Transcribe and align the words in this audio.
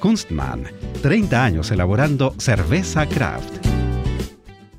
Kunstmann, 0.00 0.64
30 1.02 1.44
años 1.44 1.70
elaborando 1.70 2.34
cerveza 2.38 3.06
craft. 3.06 3.66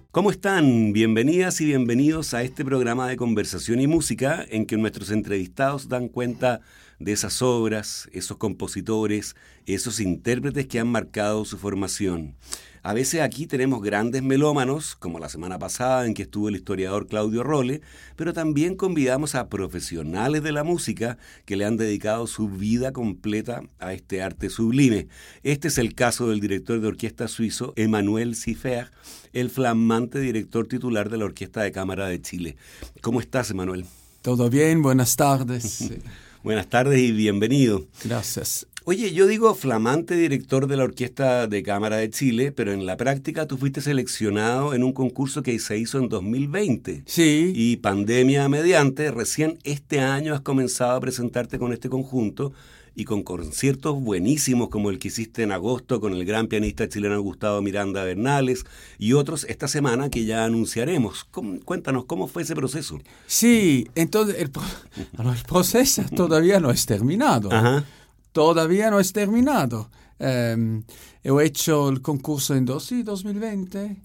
¿Cómo 0.09 0.31
están? 0.31 0.93
Bienvenidas 0.93 1.62
y 1.62 1.66
bienvenidos 1.66 2.34
a 2.34 2.41
este 2.41 2.66
programa 2.66 3.07
de 3.07 3.17
conversación 3.17 3.79
y 3.79 3.88
música 3.88 4.43
en 4.49 4.65
que 4.65 4.77
nuestros 4.77 5.12
entrevistados 5.12 5.87
dan 5.87 6.09
cuenta 6.09 6.62
de 6.99 7.12
esas 7.12 7.41
obras, 7.43 8.09
esos 8.12 8.37
compositores, 8.37 9.35
esos 9.68 9.99
intérpretes 9.99 10.65
que 10.65 10.79
han 10.79 10.87
marcado 10.87 11.46
su 11.46 11.57
formación. 11.57 12.35
A 12.84 12.93
veces 12.93 13.21
aquí 13.21 13.46
tenemos 13.46 13.84
grandes 13.84 14.24
melómanos, 14.24 14.96
como 14.96 15.20
la 15.20 15.29
semana 15.29 15.60
pasada 15.60 16.07
en 16.07 16.15
que 16.15 16.24
estuvo 16.24 16.49
el 16.49 16.55
historiador 16.55 17.05
Claudio 17.05 17.43
Role, 17.43 17.82
pero 18.15 18.34
también 18.34 18.76
convidamos 18.76 19.35
a 19.35 19.49
profesionales 19.49 20.41
de 20.41 20.51
la 20.51 20.63
música 20.63 21.20
que 21.46 21.55
le 21.55 21.65
han 21.65 21.77
dedicado 21.77 22.26
su 22.26 22.49
vida 22.49 22.91
completa 22.91 23.62
a 23.77 23.93
este 23.93 24.24
arte 24.24 24.49
sublime. 24.49 25.07
Este 25.43 25.68
es 25.68 25.77
el 25.77 25.93
caso 25.93 26.29
del 26.29 26.40
director 26.40 26.82
de 26.82 26.87
orquesta 26.87 27.27
suizo 27.27 27.74
Emmanuel 27.76 28.34
Siffer, 28.35 28.90
el 29.32 29.52
flamante 29.52 30.20
director 30.20 30.65
titular 30.65 31.12
de 31.12 31.20
la 31.20 31.26
Orquesta 31.26 31.62
de 31.62 31.71
Cámara 31.71 32.07
de 32.07 32.20
Chile. 32.20 32.55
¿Cómo 33.02 33.20
estás, 33.20 33.52
Emmanuel? 33.52 33.85
Todo 34.24 34.49
bien, 34.49 34.82
buenas 34.82 35.15
tardes. 35.15 35.91
buenas 36.43 36.68
tardes 36.68 36.99
y 36.99 37.12
bienvenido. 37.12 37.85
Gracias. 38.04 38.65
Oye, 38.84 39.13
yo 39.13 39.27
digo 39.27 39.54
flamante 39.54 40.15
director 40.15 40.65
de 40.65 40.76
la 40.76 40.85
Orquesta 40.85 41.46
de 41.46 41.62
Cámara 41.62 41.98
de 41.98 42.10
Chile, 42.10 42.51
pero 42.51 42.74
en 42.74 42.87
la 42.87 42.98
práctica 42.98 43.46
tú 43.46 43.55
fuiste 43.55 43.79
seleccionado 43.79 44.74
en 44.74 44.84
un 44.84 44.91
concurso 44.91 45.43
que 45.43 45.60
se 45.60 45.77
hizo 45.77 45.99
en 45.99 46.10
2020. 46.10 47.04
Sí. 47.05 47.54
Y 47.55 47.76
pandemia 47.77 48.49
mediante, 48.49 49.12
recién 49.12 49.59
este 49.63 49.99
año 49.99 50.34
has 50.34 50.41
comenzado 50.41 50.96
a 50.96 50.99
presentarte 50.99 51.59
con 51.59 51.74
este 51.74 51.90
conjunto 51.90 52.54
y 52.96 53.05
con 53.05 53.21
conciertos 53.21 54.02
buenísimos 54.02 54.70
como 54.70 54.90
el 54.90 54.98
que 54.98 55.09
hiciste 55.09 55.43
en 55.43 55.52
agosto 55.52 56.02
con 56.02 56.13
el 56.13 56.26
gran 56.26 56.48
pianista 56.48 56.90
chileno 56.90 57.21
Gustavo 57.21 57.62
Miranda 57.62 58.04
Bernales 58.04 58.65
y 58.98 59.13
otros 59.13 59.46
esta 59.48 59.68
semana 59.68 60.09
que 60.09 60.26
ya 60.26 60.43
anunciaremos. 60.43 61.27
Cuéntanos, 61.65 62.05
¿cómo 62.05 62.27
fue 62.27 62.41
ese 62.41 62.55
proceso? 62.55 62.99
Sí, 63.27 63.87
entonces 63.93 64.38
el, 64.40 64.50
el 65.19 65.44
proceso 65.47 66.02
todavía 66.16 66.59
no 66.59 66.72
es 66.72 66.88
terminado. 66.88 67.52
Ajá 67.52 67.85
todavía 68.31 68.90
no 68.90 69.00
es 69.00 69.14
terminado. 69.14 69.90
Um, 70.19 70.84
he 71.24 71.46
hecho 71.46 71.90
el 71.90 72.02
concurso 72.02 72.56
en 72.56 72.66
dos, 72.66 72.86
sí, 72.86 73.02
2020 73.02 73.97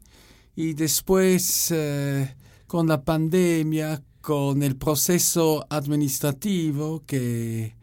y 0.56 0.72
después 0.72 1.70
uh, 1.70 2.26
con 2.66 2.88
la 2.88 3.03
pandemia, 3.03 4.03
con 4.20 4.62
el 4.62 4.76
proceso 4.76 5.66
administrativo 5.69 7.03
que 7.06 7.75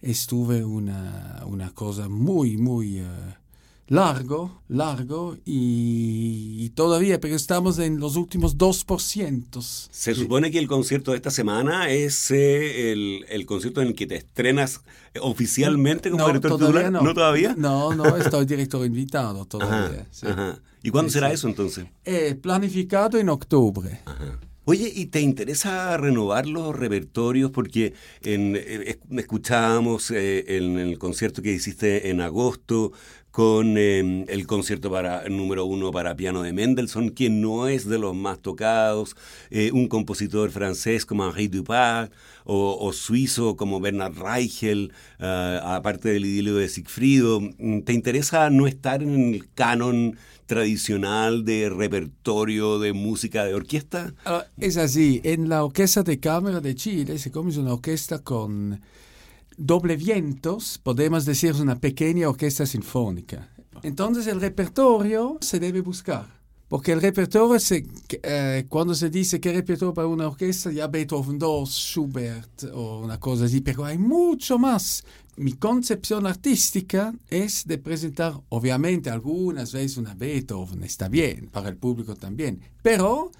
estuve 0.00 0.64
una, 0.64 1.42
una 1.46 1.70
cosa 1.70 2.08
muy, 2.08 2.56
muy... 2.56 3.00
Uh, 3.00 3.43
largo, 3.94 4.62
largo 4.68 5.36
y, 5.44 6.68
todavía, 6.70 7.20
pero 7.20 7.36
estamos 7.36 7.78
en 7.78 8.00
los 8.00 8.16
últimos 8.16 8.58
2%. 8.58 9.88
Se 9.90 10.14
supone 10.14 10.50
que 10.50 10.58
el 10.58 10.66
concierto 10.66 11.12
de 11.12 11.18
esta 11.18 11.30
semana 11.30 11.90
es 11.90 12.30
eh, 12.32 12.92
el, 13.28 13.46
concierto 13.46 13.80
en 13.80 13.88
el 13.88 13.94
que 13.94 14.06
te 14.06 14.16
estrenas 14.16 14.80
oficialmente 15.20 16.10
como 16.10 16.26
director 16.26 16.58
titular. 16.58 16.90
No. 16.90 17.02
no. 17.02 17.14
todavía? 17.14 17.54
No, 17.56 17.94
no, 17.94 18.16
estoy 18.16 18.46
director 18.46 18.84
invitado 18.84 19.44
todavía. 19.44 20.06
¿Y 20.82 20.90
cuándo 20.90 21.10
será 21.10 21.32
eso 21.32 21.46
entonces? 21.46 21.86
Eh, 22.04 22.34
planificado 22.34 23.18
en 23.18 23.28
octubre. 23.28 24.00
Oye, 24.66 24.90
¿y 24.94 25.06
te 25.06 25.20
interesa 25.20 25.96
renovar 25.98 26.46
los 26.46 26.74
repertorios? 26.74 27.50
Porque 27.50 27.92
en, 28.22 28.56
eh, 28.56 28.98
escuchábamos 29.10 30.10
en 30.10 30.78
el 30.78 30.98
concierto 30.98 31.42
que 31.42 31.52
hiciste 31.52 32.10
en 32.10 32.22
agosto 32.22 32.92
con 33.34 33.76
em, 33.78 34.24
el 34.28 34.46
concierto 34.46 34.92
para 34.92 35.28
número 35.28 35.64
uno 35.64 35.90
para 35.90 36.14
piano 36.14 36.44
de 36.44 36.52
Mendelssohn, 36.52 37.10
que 37.10 37.30
no 37.30 37.66
es 37.66 37.84
de 37.88 37.98
los 37.98 38.14
más 38.14 38.38
tocados, 38.38 39.16
eh, 39.50 39.72
un 39.72 39.88
compositor 39.88 40.52
francés 40.52 41.04
como 41.04 41.26
Henri 41.28 41.48
Dupart, 41.48 42.12
o, 42.44 42.92
suizo 42.92 43.56
como 43.56 43.80
Bernard 43.80 44.16
Reichel, 44.16 44.92
eh, 45.18 45.60
aparte 45.64 46.10
del 46.10 46.26
idilio 46.26 46.54
de 46.54 46.68
Sigfrido. 46.68 47.40
¿Te 47.84 47.92
interesa 47.92 48.50
no 48.50 48.68
estar 48.68 49.02
en 49.02 49.34
el 49.34 49.48
canon 49.52 50.16
tradicional 50.46 51.44
de 51.44 51.70
repertorio 51.70 52.78
de 52.78 52.92
música 52.92 53.44
de 53.44 53.54
orquesta? 53.54 54.14
Ah, 54.26 54.44
es 54.58 54.76
así, 54.76 55.20
en 55.24 55.48
la 55.48 55.64
Orquesta 55.64 56.04
de 56.04 56.20
Cámara 56.20 56.60
de 56.60 56.76
Chile 56.76 57.18
se 57.18 57.32
come 57.32 57.58
una 57.58 57.72
orquesta 57.72 58.20
con 58.20 58.80
doble 59.56 59.96
vientos, 59.96 60.78
podemos 60.82 61.24
decir 61.24 61.50
es 61.50 61.60
una 61.60 61.78
pequeña 61.78 62.28
orquesta 62.28 62.66
sinfónica. 62.66 63.48
Entonces 63.82 64.26
el 64.26 64.40
repertorio 64.40 65.38
se 65.40 65.60
debe 65.60 65.80
buscar. 65.80 66.34
Porque 66.68 66.92
el 66.92 67.02
repertorio, 67.02 67.60
se, 67.60 67.86
eh, 68.22 68.64
cuando 68.68 68.94
se 68.94 69.10
dice 69.10 69.38
que 69.38 69.52
repertorio 69.52 69.92
para 69.92 70.08
una 70.08 70.26
orquesta, 70.26 70.72
ya 70.72 70.86
Beethoven 70.86 71.38
II, 71.40 71.66
Schubert 71.66 72.64
o 72.72 73.00
una 73.00 73.20
cosa 73.20 73.44
así, 73.44 73.60
pero 73.60 73.84
hay 73.84 73.98
mucho 73.98 74.58
más. 74.58 75.04
Mi 75.36 75.52
concepción 75.52 76.26
artística 76.26 77.14
es 77.28 77.66
de 77.66 77.78
presentar, 77.78 78.40
obviamente, 78.48 79.10
algunas 79.10 79.72
veces 79.72 79.98
una 79.98 80.14
Beethoven, 80.14 80.82
está 80.84 81.08
bien, 81.08 81.48
para 81.52 81.68
el 81.68 81.76
público 81.76 82.16
también, 82.16 82.60
pero 82.82 83.30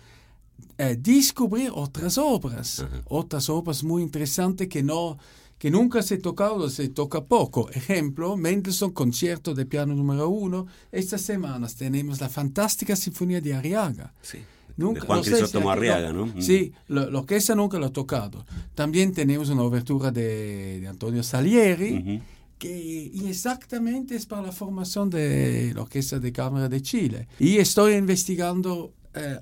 eh, 0.77 0.97
descubrir 0.99 1.71
otras 1.73 2.19
obras, 2.19 2.85
otras 3.07 3.49
obras 3.49 3.83
muy 3.83 4.03
interesantes 4.03 4.69
que 4.69 4.83
no 4.83 5.19
que 5.65 5.71
nunca 5.71 6.03
se 6.03 6.17
ha 6.17 6.19
tocado, 6.19 6.69
se 6.69 6.91
toca 6.91 7.25
poco. 7.25 7.71
Ejemplo, 7.71 8.37
Mendelssohn, 8.37 8.93
concierto 8.93 9.55
de 9.55 9.65
piano 9.65 9.95
número 9.95 10.29
uno. 10.29 10.67
Estas 10.93 11.23
semanas 11.23 11.75
tenemos 11.75 12.21
la 12.21 12.29
fantástica 12.29 12.95
sinfonía 12.95 13.41
de 13.41 13.55
Arriaga. 13.55 14.13
Sí. 14.21 14.41
Nunca, 14.77 15.01
de 15.01 15.07
Juan 15.07 15.23
Crisóstomo 15.23 15.71
Arriaga, 15.71 16.13
¿no? 16.13 16.27
Mm. 16.27 16.43
Sí, 16.43 16.71
lo, 16.89 17.09
lo, 17.09 17.25
que 17.25 17.37
esa 17.37 17.55
nunca 17.55 17.79
lo 17.79 17.87
ha 17.87 17.93
tocado. 17.95 18.45
También 18.75 19.15
tenemos 19.15 19.49
una 19.49 19.63
obertura 19.63 20.11
de, 20.11 20.81
de 20.81 20.87
Antonio 20.87 21.23
Salieri, 21.23 22.21
que 22.59 23.11
y 23.15 23.27
exactamente 23.27 24.17
es 24.17 24.27
para 24.27 24.43
la 24.43 24.53
formación 24.53 25.09
de 25.09 25.73
la 25.75 25.81
Orquesta 25.81 26.19
de 26.19 26.31
Cámara 26.31 26.69
de 26.69 26.83
Chile. 26.83 27.27
Y 27.39 27.57
estoy 27.57 27.95
investigando 27.95 28.93
eh, 29.15 29.39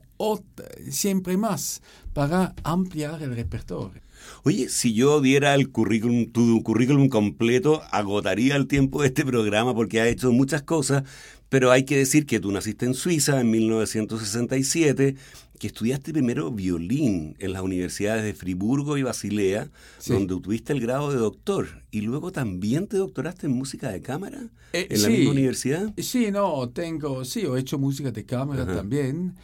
siempre 0.89 1.37
más 1.37 1.83
para 2.13 2.55
ampliar 2.63 3.21
el 3.23 3.35
repertorio. 3.35 4.03
Oye, 4.45 4.69
si 4.69 4.95
yo 4.95 5.21
diera 5.21 5.55
el 5.55 5.71
currículum, 5.71 6.31
tu 6.31 6.63
currículum 6.63 7.09
completo, 7.09 7.83
agotaría 7.91 8.57
el 8.57 8.67
tiempo 8.67 9.03
de 9.03 9.09
este 9.09 9.25
programa 9.25 9.75
porque 9.75 10.01
ha 10.01 10.09
hecho 10.09 10.33
muchas 10.33 10.63
cosas, 10.63 11.05
pero 11.49 11.71
hay 11.71 11.85
que 11.85 11.99
decir 11.99 12.27
que 12.27 12.41
tú 12.41 12.51
naciste 12.51 12.87
en 12.87 12.95
Suiza 12.95 13.41
en 13.41 13.51
1967, 13.51 15.17
que 15.59 15.67
estudiaste 15.67 16.13
primero 16.13 16.51
violín 16.51 17.37
en 17.39 17.53
las 17.53 17.63
universidades 17.63 18.25
de 18.25 18.35
Friburgo 18.35 18.97
y 18.99 19.03
Basilea, 19.03 19.71
donde 20.07 20.35
obtuviste 20.35 20.73
el 20.73 20.81
grado 20.81 21.13
de 21.13 21.19
doctor, 21.19 21.83
y 21.91 22.01
luego 22.01 22.33
también 22.33 22.87
te 22.87 22.97
doctoraste 22.97 23.47
en 23.47 23.53
música 23.53 23.91
de 23.91 24.03
cámara 24.03 24.49
eh, 24.73 24.89
en 24.91 25.03
la 25.03 25.09
misma 25.09 25.31
universidad. 25.31 25.93
Sí, 25.99 26.31
no, 26.33 26.69
tengo, 26.71 27.25
sí, 27.25 27.43
he 27.43 27.59
hecho 27.61 27.79
música 27.79 28.11
de 28.11 28.25
cámara 28.25 28.67
también 28.67 29.35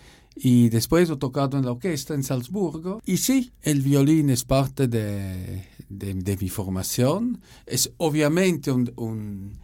y 0.40 0.68
después 0.68 1.10
he 1.10 1.16
tocado 1.16 1.58
en 1.58 1.64
la 1.64 1.72
orquesta 1.72 2.14
en 2.14 2.22
Salzburgo. 2.22 3.00
Y 3.04 3.16
sí, 3.16 3.52
el 3.62 3.82
violín 3.82 4.30
es 4.30 4.44
parte 4.44 4.86
de, 4.86 5.64
de, 5.88 6.36
mi 6.36 6.48
formación. 6.48 7.40
Es 7.66 7.92
obviamente 7.96 8.70
un, 8.70 8.92
un, 8.96 9.58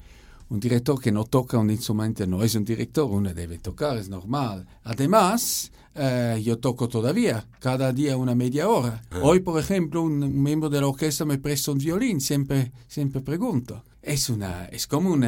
un, 0.49 0.61
director 0.61 1.01
que 1.01 1.13
no 1.13 1.25
toca 1.25 1.59
un 1.59 1.71
instrumento, 1.71 2.27
no 2.27 2.43
es 2.43 2.55
un 2.55 2.65
director, 2.65 3.09
uno 3.09 3.33
debe 3.33 3.59
tocar, 3.59 3.97
es 3.99 4.09
normal. 4.09 4.67
Además, 4.83 5.71
eh, 5.95 6.43
yo 6.45 6.59
toco 6.59 6.89
todavía, 6.89 7.47
cada 7.61 7.93
día 7.93 8.17
una 8.17 8.35
media 8.35 8.69
hora. 8.69 9.01
Ah. 9.11 9.21
Hoy, 9.23 9.41
por 9.41 9.61
ejemplo, 9.61 10.03
un, 10.03 10.43
miembro 10.43 10.69
de 10.69 10.81
la 10.81 10.89
orquesta 10.89 11.25
me 11.25 11.39
presta 11.39 11.71
un 11.71 11.79
violín, 11.79 12.21
siempre, 12.21 12.73
siempre 12.89 13.21
pregunto. 13.21 13.85
Es, 14.03 14.29
una, 14.29 14.67
es 14.67 14.87
como 14.87 15.13
un 15.13 15.25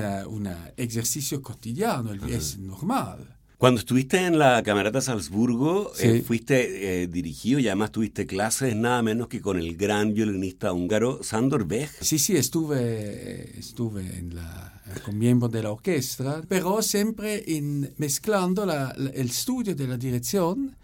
ejercicio 0.76 1.40
cotidiano, 1.40 2.12
es 2.28 2.58
normal. 2.58 3.35
Cuando 3.58 3.80
estuviste 3.80 4.18
en 4.18 4.38
la 4.38 4.62
Camerata 4.62 5.00
Salzburgo, 5.00 5.90
eh, 5.98 6.16
Sí. 6.18 6.20
fuiste 6.20 7.02
eh, 7.02 7.06
dirigido 7.06 7.58
y 7.58 7.68
además 7.68 7.90
tuviste 7.90 8.26
clases 8.26 8.76
nada 8.76 9.00
menos 9.02 9.28
que 9.28 9.40
con 9.40 9.58
el 9.58 9.76
gran 9.78 10.12
violinista 10.12 10.74
húngaro 10.74 11.22
Sandor 11.22 11.66
Bech. 11.66 11.88
Sí, 12.02 12.18
sí, 12.18 12.36
estuve, 12.36 13.58
estuve 13.58 14.02
en 14.18 14.34
la, 14.34 14.82
con 15.06 15.18
miembros 15.18 15.50
de 15.52 15.62
la 15.62 15.70
orquesta, 15.72 16.42
pero 16.46 16.82
siempre 16.82 17.42
in- 17.46 17.94
mezclando 17.96 18.66
la- 18.66 18.92
la- 18.94 19.10
el 19.10 19.28
estudio 19.28 19.74
de 19.74 19.88
la 19.88 19.96
dirección, 19.96 20.76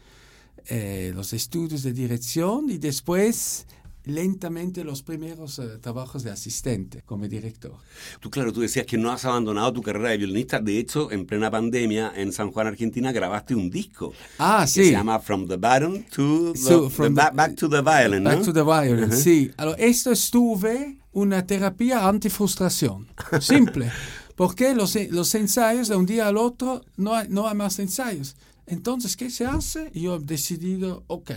eh, 0.66 1.12
los 1.14 1.34
estudios 1.34 1.82
de 1.82 1.92
dirección 1.92 2.70
y 2.70 2.78
después 2.78 3.66
lentamente 4.04 4.84
los 4.84 5.02
primeros 5.02 5.58
eh, 5.58 5.78
trabajos 5.81 6.22
de 6.22 6.31
asistente 6.31 7.02
como 7.06 7.28
director. 7.28 7.72
Tú, 8.20 8.31
claro, 8.31 8.52
tú 8.52 8.60
decías 8.60 8.84
que 8.87 8.99
no 8.99 9.10
has 9.12 9.25
abandonado 9.25 9.72
tu 9.72 9.82
carrera 9.82 10.10
de 10.10 10.19
violinista. 10.19 10.60
De 10.60 10.78
hecho, 10.78 11.10
en 11.12 11.25
plena 11.26 11.50
pandemia, 11.50 12.12
en 12.16 12.32
San 12.32 12.50
Juan, 12.50 12.66
Argentina, 12.66 13.12
grabaste 13.12 13.54
un 13.54 13.70
disco 13.70 14.12
Ah, 14.38 14.62
que 14.66 14.70
sí. 14.72 14.84
se 14.87 14.90
llama 14.93 15.19
From 15.20 15.46
the 15.46 15.56
Baton 15.56 16.04
to 16.14 16.52
the, 16.52 16.58
So, 16.58 16.84
the 16.88 16.90
from 16.90 17.14
ba- 17.14 17.31
the- 17.31 17.37
Back 17.37 17.56
to 17.56 17.69
the 17.69 17.81
Violin, 17.82 18.25
Back 18.25 18.38
¿no? 18.38 18.44
to 18.44 18.52
the 18.52 18.62
violin, 18.62 19.04
Ajá. 19.04 19.16
sí. 19.16 19.50
Allora, 19.56 19.76
esto 19.78 20.10
estuve 20.12 20.98
una 21.12 21.46
terapia 21.46 22.08
antifrustración. 22.08 23.08
Simple. 23.40 23.90
Porque 24.34 24.75
los, 24.75 24.96
los 25.10 25.34
ensayos 25.34 25.88
de 25.88 25.96
un 25.96 26.06
día 26.06 26.26
al 26.26 26.37
otro 26.38 26.82
no 26.96 27.14
hay, 27.14 27.28
no 27.28 27.46
hay 27.48 27.55
más 27.55 27.78
ensayos. 27.78 28.34
Entonces, 28.66 29.16
¿qué 29.16 29.28
se 29.28 29.44
hace? 29.44 29.90
Yo 29.94 30.16
he 30.16 30.20
decidido, 30.20 31.05
ok, 31.08 31.31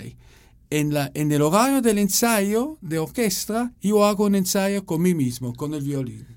en, 0.70 0.94
la, 0.94 1.12
en 1.14 1.32
el 1.32 1.42
horario 1.42 1.82
del 1.82 2.00
ensayo 2.00 2.78
de 2.82 3.00
orquesta, 3.00 3.74
yo 3.82 4.06
hago 4.06 4.26
un 4.26 4.36
ensayo 4.36 4.86
con 4.86 5.02
mí 5.02 5.14
mismo, 5.14 5.54
con 5.54 5.74
el 5.74 5.84
violín. 5.84 6.28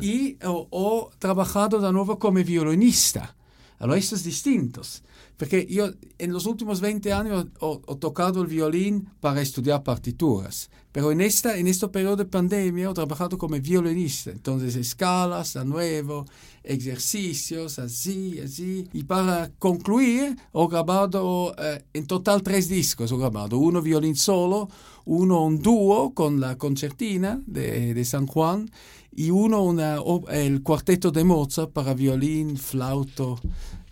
Y 0.00 0.38
ho, 0.42 0.68
ho 0.70 1.10
trabajado 1.18 1.80
de 1.80 1.92
nuevo 1.92 2.18
como 2.18 2.42
violinista. 2.42 3.36
Allora, 3.78 3.98
estos 3.98 4.24
distintos. 4.24 5.02
Porque 5.36 5.66
yo 5.66 5.90
en 6.18 6.32
los 6.32 6.46
últimos 6.46 6.80
20 6.80 7.12
años 7.12 7.46
ho, 7.60 7.82
ho 7.84 7.96
tocado 7.96 8.40
el 8.40 8.46
violín 8.46 9.08
para 9.20 9.42
estudiar 9.42 9.82
partituras. 9.82 10.70
Pero 10.92 11.12
en, 11.12 11.20
esta, 11.20 11.58
en 11.58 11.66
este 11.66 11.86
periodo 11.88 12.16
de 12.16 12.24
pandemia 12.24 12.88
he 12.88 12.94
trabajado 12.94 13.36
como 13.36 13.60
violinista. 13.60 14.30
Entonces, 14.30 14.76
escalas 14.76 15.52
de 15.52 15.64
nuevo, 15.66 16.24
ejercicios, 16.64 17.78
así, 17.78 18.40
así. 18.40 18.88
Y 18.94 19.04
para 19.04 19.50
concluir, 19.58 20.38
he 20.54 20.66
grabado 20.68 21.54
eh, 21.58 21.84
en 21.92 22.06
total 22.06 22.42
tres 22.42 22.70
discos. 22.70 23.12
He 23.12 23.16
grabado 23.18 23.58
uno 23.58 23.82
violín 23.82 24.16
solo, 24.16 24.70
uno 25.04 25.44
un 25.44 25.60
dúo 25.60 26.14
con 26.14 26.40
la 26.40 26.56
concertina 26.56 27.42
de 27.46 28.02
San 28.06 28.26
Juan 28.26 28.70
y 29.16 29.30
uno 29.30 29.62
una, 29.62 29.98
el 30.30 30.62
cuarteto 30.62 31.10
de 31.10 31.24
Mozart 31.24 31.72
para 31.72 31.94
violín, 31.94 32.58
flauto, 32.58 33.40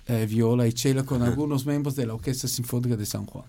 eh, 0.07 0.27
viola 0.27 0.67
y 0.67 0.73
cello 0.73 1.05
con 1.07 1.23
algunos 1.23 1.67
miembros 1.67 1.97
de 1.97 2.07
la 2.07 2.15
Orquesta 2.15 2.49
Sinfónica 2.49 2.97
de 2.97 3.07
San 3.07 3.27
Juan. 3.27 3.47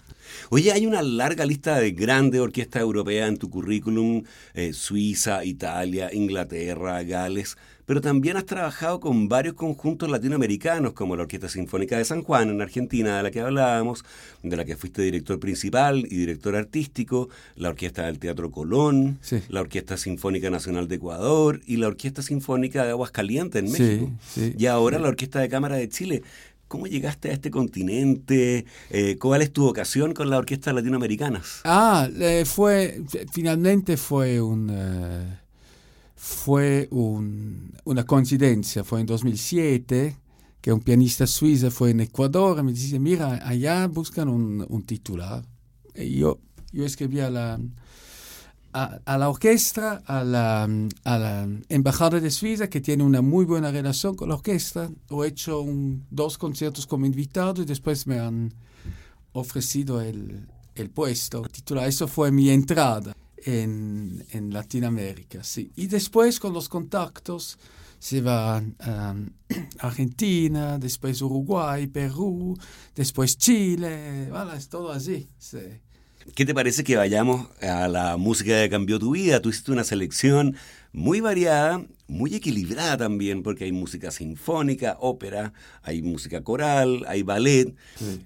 Oye, 0.50 0.72
hay 0.72 0.86
una 0.86 1.02
larga 1.02 1.46
lista 1.46 1.80
de 1.80 1.92
grandes 1.92 2.42
orquestas 2.42 2.82
europeas 2.82 3.28
en 3.30 3.38
tu 3.38 3.50
currículum, 3.50 4.24
eh, 4.54 4.74
Suiza, 4.74 5.44
Italia, 5.44 6.10
Inglaterra, 6.14 7.04
Gales, 7.04 7.58
pero 7.86 8.02
también 8.02 8.38
has 8.38 8.46
trabajado 8.46 9.00
con 9.00 9.28
varios 9.30 9.54
conjuntos 9.56 10.10
latinoamericanos, 10.10 10.94
como 10.94 11.16
la 11.16 11.24
Orquesta 11.24 11.50
Sinfónica 11.50 11.98
de 11.98 12.06
San 12.06 12.24
Juan 12.24 12.50
en 12.50 12.62
Argentina, 12.62 13.18
de 13.18 13.24
la 13.24 13.32
que 13.32 13.42
hablábamos, 13.42 14.04
de 14.44 14.56
la 14.58 14.66
que 14.66 14.76
fuiste 14.76 15.02
director 15.02 15.40
principal 15.40 16.00
y 16.00 16.18
director 16.18 16.56
artístico, 16.56 17.30
la 17.56 17.70
Orquesta 17.70 18.06
del 18.08 18.20
Teatro 18.20 18.50
Colón, 18.52 19.20
Sí. 19.22 19.40
la 19.50 19.62
Orquesta 19.62 19.98
Sinfónica 19.98 20.50
Nacional 20.50 20.88
de 20.88 20.96
Ecuador 20.96 21.62
y 21.66 21.78
la 21.78 21.88
Orquesta 21.88 22.22
Sinfónica 22.22 22.84
de 22.84 22.92
Aguascalientes 22.92 23.64
en 23.64 23.72
México. 23.72 24.12
sí. 24.34 24.54
Y 24.58 24.66
ahora 24.66 25.00
la 25.00 25.10
Orquesta 25.10 25.40
de 25.40 25.50
Cámara 25.50 25.76
de 25.76 25.88
Chile. 25.90 26.24
¿Cómo 26.68 26.88
llegaste 26.88 27.30
a 27.30 27.34
este 27.34 27.52
continente? 27.52 28.66
Eh, 28.90 29.18
¿Cuál 29.20 29.44
es 29.44 29.54
tu 29.54 29.62
vocación 29.64 30.14
con 30.16 30.32
las 30.32 30.40
orquestas 30.40 30.74
latinoamericanas? 30.74 31.62
Ah, 31.64 32.10
eh, 32.20 32.44
fue, 32.46 33.02
finalmente 33.32 33.98
fue 33.98 34.42
un... 34.42 34.72
eh, 34.74 35.38
fue 36.26 36.88
un- 36.90 37.72
una 37.84 38.04
coincidencia, 38.04 38.84
fue 38.84 39.00
en 39.00 39.06
2007 39.06 40.18
que 40.60 40.74
un 40.74 40.80
pianista 40.80 41.28
suizo 41.28 41.70
fue 41.70 41.92
en 41.92 42.00
Ecuador 42.00 42.58
y 42.60 42.64
me 42.64 42.74
dice, 42.74 42.98
mira, 42.98 43.48
allá 43.48 43.88
buscan 43.88 44.28
un, 44.30 44.84
titular. 44.88 45.46
Y 45.94 46.18
yo, 46.18 46.40
escribí 46.74 47.20
a 47.20 47.30
la, 47.30 47.60
orquesta, 49.30 50.02
a 50.08 50.24
la, 50.24 51.48
embajada 51.70 52.20
de 52.20 52.32
Suiza, 52.32 52.72
que 52.72 52.82
tiene 52.82 53.04
una 53.04 53.22
muy 53.22 53.46
buena 53.46 53.70
relación 53.70 54.16
con 54.16 54.30
la 54.30 54.36
orquesta. 54.36 54.90
He 55.12 55.28
hecho 55.28 55.64
dos 56.10 56.40
conciertos 56.40 56.88
como 56.88 57.06
invitado 57.06 57.62
y 57.62 57.66
después 57.66 58.08
me 58.08 58.18
han 58.18 58.52
ofrecido 59.32 60.02
el, 60.02 60.48
el 60.74 60.90
puesto 60.90 61.44
titular. 61.44 61.88
Eso 61.88 62.08
fue 62.08 62.32
mi 62.32 62.50
entrada 62.50 63.16
en, 63.38 64.26
en 64.32 64.54
Latinoamérica, 64.54 65.44
sí. 65.44 65.72
Y 65.76 65.88
después 65.88 66.40
con 66.40 66.54
los 66.54 66.70
contactos 66.70 67.58
se 68.00 68.22
va 68.22 68.64
a 68.80 69.16
Argentina, 69.80 70.78
después 70.78 71.22
Uruguay, 71.22 71.88
Perú, 71.88 72.58
después 72.96 73.38
Chile, 73.38 74.28
voilà, 74.30 74.56
es 74.56 74.70
todo 74.70 74.92
así. 74.92 75.30
sí. 75.38 75.60
¿Qué 76.34 76.44
te 76.44 76.56
parece 76.56 76.84
que 76.84 76.96
vayamos 76.96 77.48
a 77.62 77.88
la 77.88 78.18
música 78.18 78.60
que 78.64 78.70
cambió 78.70 78.98
tu 78.98 79.12
vida? 79.12 79.42
Tú 79.42 79.50
hiciste 79.50 79.72
una 79.72 79.84
selección 79.84 80.56
muy 80.92 81.20
variada, 81.20 81.86
muy 82.08 82.34
equilibrada 82.34 82.98
también, 82.98 83.44
porque 83.44 83.66
hay 83.66 83.72
música 83.72 84.10
sinfónica, 84.10 84.98
ópera, 85.00 85.54
hay 85.84 86.02
música 86.02 86.42
coral, 86.42 87.06
hay 87.08 87.22
ballet. 87.22 87.76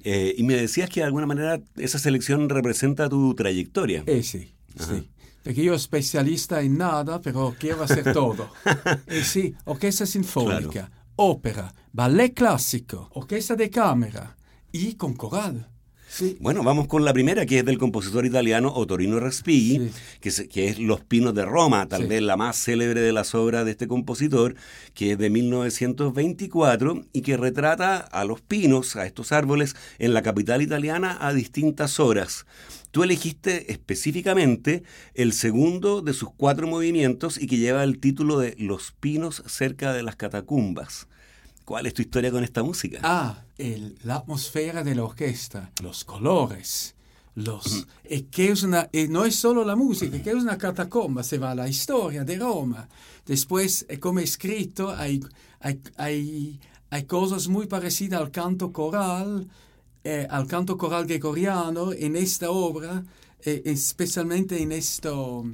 Eh, 0.04 0.34
y 0.38 0.44
me 0.44 0.54
decías 0.56 0.90
que 0.90 1.02
de 1.02 1.08
alguna 1.08 1.26
manera 1.26 1.62
esa 1.76 2.00
selección 2.00 2.48
representa 2.48 3.10
tu 3.10 3.34
trayectoria. 3.36 4.04
Eh 4.06 4.24
sí, 4.24 4.54
sí. 4.80 5.10
Perché 5.42 5.62
io 5.62 5.78
specialista 5.78 6.60
in 6.62 6.76
nada, 6.76 7.20
però 7.20 7.54
quiero 7.58 7.82
hacer 7.84 8.04
todo. 8.14 8.50
eh 9.06 9.24
sì, 9.24 9.56
orchestra 9.66 10.06
sinfonica, 10.06 10.90
ópera, 11.16 11.72
ballet 11.92 12.34
clásico, 12.34 13.08
orquesta 13.14 13.56
de 13.56 13.70
cámara 13.70 14.36
y 14.72 14.96
con 14.96 15.14
coral. 15.16 15.66
Sí. 16.12 16.38
Bueno, 16.42 16.64
vamos 16.64 16.88
con 16.88 17.06
la 17.06 17.14
primera, 17.14 17.46
que 17.46 17.60
es 17.60 17.66
del 17.66 17.78
compositor 17.78 18.26
italiano 18.26 18.74
Otorino 18.74 19.20
Respighi, 19.20 19.78
Sí. 19.78 19.92
que, 20.20 20.32
se- 20.32 20.48
que 20.50 20.68
es 20.68 20.80
Los 20.80 21.02
Pinos 21.02 21.36
de 21.36 21.46
Roma, 21.46 21.88
tal 21.88 22.02
Sí. 22.02 22.08
vez 22.08 22.22
la 22.24 22.36
más 22.36 22.58
célebre 22.58 23.00
de 23.00 23.14
las 23.14 23.36
obras 23.36 23.64
de 23.64 23.72
este 23.72 23.88
compositor, 23.88 24.56
que 24.96 25.12
es 25.12 25.18
de 25.20 25.30
1924 25.30 27.06
y 27.14 27.22
que 27.22 27.38
retrata 27.38 27.98
a 27.98 28.26
los 28.26 28.42
pinos, 28.42 28.96
a 28.96 29.06
estos 29.06 29.32
árboles, 29.32 29.76
en 30.00 30.14
la 30.14 30.22
capital 30.22 30.62
italiana 30.62 31.18
a 31.22 31.32
distintas 31.34 32.00
horas. 32.00 32.46
Tú 32.92 33.04
elegiste 33.04 33.72
específicamente 33.72 34.84
el 35.14 35.34
segundo 35.34 36.02
de 36.02 36.14
sus 36.14 36.30
cuatro 36.36 36.68
movimientos 36.68 37.38
y 37.40 37.46
que 37.48 37.58
lleva 37.58 37.84
el 37.84 38.00
título 38.00 38.40
de 38.40 38.56
Los 38.58 38.94
Pinos 39.00 39.44
cerca 39.46 39.94
de 39.94 40.02
las 40.04 40.16
catacumbas. 40.16 41.08
¿Cuál 41.66 41.86
es 41.86 41.94
tu 41.94 42.02
historia 42.02 42.32
con 42.32 42.44
esta 42.44 42.64
música? 42.64 43.00
Ah, 43.04 43.44
el- 43.60 43.96
la 44.04 44.16
atmósfera 44.16 44.84
de 44.84 44.96
la 44.96 45.04
orquesta, 45.04 45.72
los 45.84 46.04
colores, 46.04 46.96
los... 47.36 47.86
e 48.04 48.26
che 48.32 48.52
es 48.52 48.64
una, 48.64 48.90
e 48.92 49.08
no 49.08 49.24
es 49.24 49.36
solo 49.36 49.64
la 49.64 49.76
música, 49.76 50.18
che 50.24 50.32
es 50.32 50.42
una 50.42 50.58
catacomba, 50.58 51.22
se 51.22 51.38
va 51.38 51.54
la 51.54 51.68
historia 51.68 52.24
de 52.24 52.38
Roma. 52.40 52.90
Después, 53.28 53.86
eh, 53.88 54.00
como 54.00 54.20
escrito, 54.20 54.90
hay, 54.96 55.20
hay, 55.60 55.80
hay, 55.98 56.60
hay 56.90 57.04
cosas 57.04 57.48
muy 57.48 57.68
parecidas 57.68 58.20
al 58.20 58.32
canto 58.32 58.72
coral, 58.74 59.48
eh, 60.04 60.28
al 60.30 60.48
canto 60.48 60.78
coral 60.78 61.06
gregoriano 61.06 61.92
en 61.94 62.16
esta 62.16 62.52
obra, 62.52 63.04
eh, 63.42 63.62
especialmente 63.66 64.62
en 64.62 64.72
esto, 64.72 65.46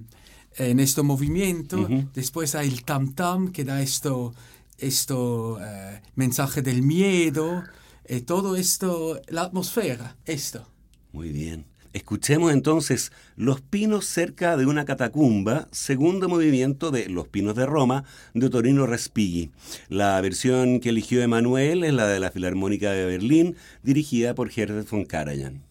en 0.57 0.79
este 0.79 1.01
movimiento. 1.01 1.87
Después 2.13 2.55
hay 2.55 2.67
el 2.67 2.83
tam 2.83 3.13
tam 3.13 3.51
que 3.51 3.63
da 3.63 3.81
esto, 3.81 4.33
esto 4.77 5.57
eh, 5.61 6.01
mensaje 6.15 6.61
del 6.61 6.81
miedo, 6.81 7.63
eh, 8.05 8.21
todo 8.21 8.55
esto, 8.55 9.19
la 9.27 9.43
atmósfera, 9.43 10.15
esto. 10.25 10.67
Muy 11.11 11.29
bien. 11.29 11.65
Escuchemos 11.95 12.51
entonces 12.51 13.13
Los 13.37 13.61
Pinos 13.61 14.03
cerca 14.05 14.57
de 14.57 14.65
una 14.65 14.83
catacumba, 14.83 15.69
segundo 15.71 16.27
movimiento 16.27 16.91
de 16.91 17.07
Los 17.07 17.29
Pinos 17.29 17.55
de 17.55 17.65
Roma 17.65 18.03
de 18.33 18.49
Torino 18.49 18.85
Respighi. 18.85 19.51
La 19.87 20.19
versión 20.19 20.81
que 20.81 20.89
eligió 20.89 21.21
Emanuel 21.21 21.85
es 21.85 21.93
la 21.93 22.05
de 22.07 22.19
la 22.19 22.31
Filarmónica 22.31 22.91
de 22.91 23.05
Berlín, 23.05 23.55
dirigida 23.81 24.35
por 24.35 24.51
Herbert 24.53 24.89
von 24.89 25.05
Karajan. 25.05 25.64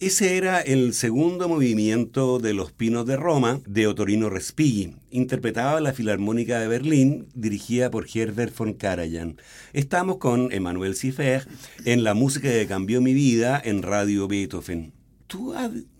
Ese 0.00 0.38
era 0.38 0.62
el 0.62 0.94
segundo 0.94 1.46
movimiento 1.46 2.38
de 2.38 2.54
Los 2.54 2.72
Pinos 2.72 3.04
de 3.04 3.18
Roma 3.18 3.60
de 3.66 3.86
Otorino 3.86 4.30
Respighi, 4.30 4.94
interpretado 5.10 5.76
en 5.76 5.84
la 5.84 5.92
Filarmónica 5.92 6.58
de 6.58 6.68
Berlín, 6.68 7.28
dirigida 7.34 7.90
por 7.90 8.06
Herbert 8.10 8.56
von 8.56 8.72
Karajan. 8.72 9.36
Estamos 9.74 10.16
con 10.16 10.52
Emmanuel 10.52 10.96
Ciffer 10.96 11.46
en 11.84 12.02
La 12.02 12.14
música 12.14 12.48
que 12.48 12.66
cambió 12.66 13.02
mi 13.02 13.12
vida 13.12 13.60
en 13.62 13.82
Radio 13.82 14.26
Beethoven. 14.26 14.94
Tú, 15.26 15.52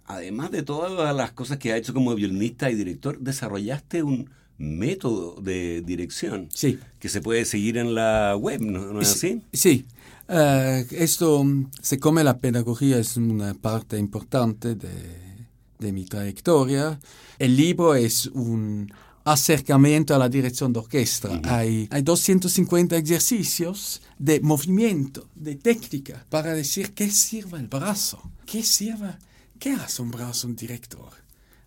además 0.07 0.51
de 0.51 0.63
todas 0.63 1.15
las 1.15 1.33
cosas 1.33 1.59
que 1.59 1.71
ha 1.75 1.77
hecho 1.77 1.93
como 1.93 2.15
violinista 2.15 2.71
y 2.71 2.77
director, 2.77 3.19
desarrollaste 3.19 4.03
un 4.03 4.31
método 4.57 5.41
de 5.43 5.83
dirección 5.83 6.49
sí. 6.55 6.79
que 7.01 7.11
se 7.11 7.21
puede 7.21 7.45
seguir 7.45 7.77
en 7.77 7.95
la 7.95 8.35
web, 8.35 8.63
¿no, 8.63 8.99
es 9.01 9.13
así? 9.13 9.43
Sí. 9.53 9.85
Uh, 10.31 10.87
esto, 10.93 11.45
siccome 11.83 12.23
la 12.23 12.39
pedagogía 12.39 12.99
es 12.99 13.17
una 13.17 13.53
parte 13.53 13.99
importante 13.99 14.77
de, 14.77 15.49
de, 15.81 15.93
mi 15.93 16.05
trayectoria, 16.05 17.01
el 17.37 17.57
libro 17.57 17.97
es 17.97 18.27
un 18.27 18.89
acercamiento 19.25 20.15
a 20.15 20.19
la 20.19 20.29
dirección 20.29 20.73
de 20.73 20.79
orquesta. 20.79 21.31
Uh 21.31 21.33
-huh. 21.33 21.51
hay, 21.51 21.89
hay 21.91 22.03
250 22.03 22.97
ejercicios 22.97 24.03
de 24.21 24.39
movimiento, 24.41 25.27
de 25.35 25.57
técnica, 25.57 26.25
para 26.29 26.55
decir 26.55 26.93
qué 26.95 27.11
sirve 27.11 27.59
el 27.59 27.67
brazo, 27.67 28.23
qué 28.47 28.63
sirve, 28.63 29.19
qué 29.59 29.73
hace 29.73 30.01
un 30.01 30.13
brazo 30.13 30.47
un 30.47 30.55
director. 30.55 31.11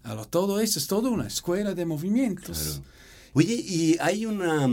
Ahora, 0.04 0.24
todo 0.24 0.62
eso 0.62 0.80
es 0.80 0.88
toda 0.88 1.10
una 1.10 1.28
escuela 1.28 1.74
de 1.74 1.86
movimientos. 1.86 2.58
Claro. 2.58 2.84
Oye, 3.34 3.56
¿y 3.56 3.98
hay 4.00 4.26
una 4.26 4.68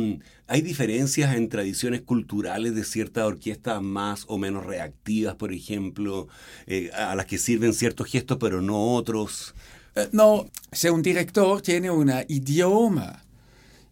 hay 0.51 0.63
diferencias 0.63 1.37
en 1.37 1.49
tradiciones 1.49 2.03
culturales 2.03 2.75
de 2.75 2.83
ciertas 2.83 3.23
orquestas 3.23 3.81
más 3.81 4.25
o 4.27 4.37
menos 4.37 4.67
reactivas, 4.67 5.37
por 5.37 5.53
ejemplo, 5.53 6.27
eh, 6.67 6.91
a 6.93 7.15
las 7.15 7.27
que 7.27 7.39
sirven 7.39 7.73
ciertos 7.73 8.09
gestos 8.09 8.37
pero 8.41 8.61
no 8.61 8.97
otros? 8.97 9.55
Uh, 9.95 10.09
no, 10.11 10.51
si 10.73 10.89
un 10.89 11.03
director 11.03 11.63
tiene 11.63 11.89
un 11.89 12.13
idioma, 12.27 13.23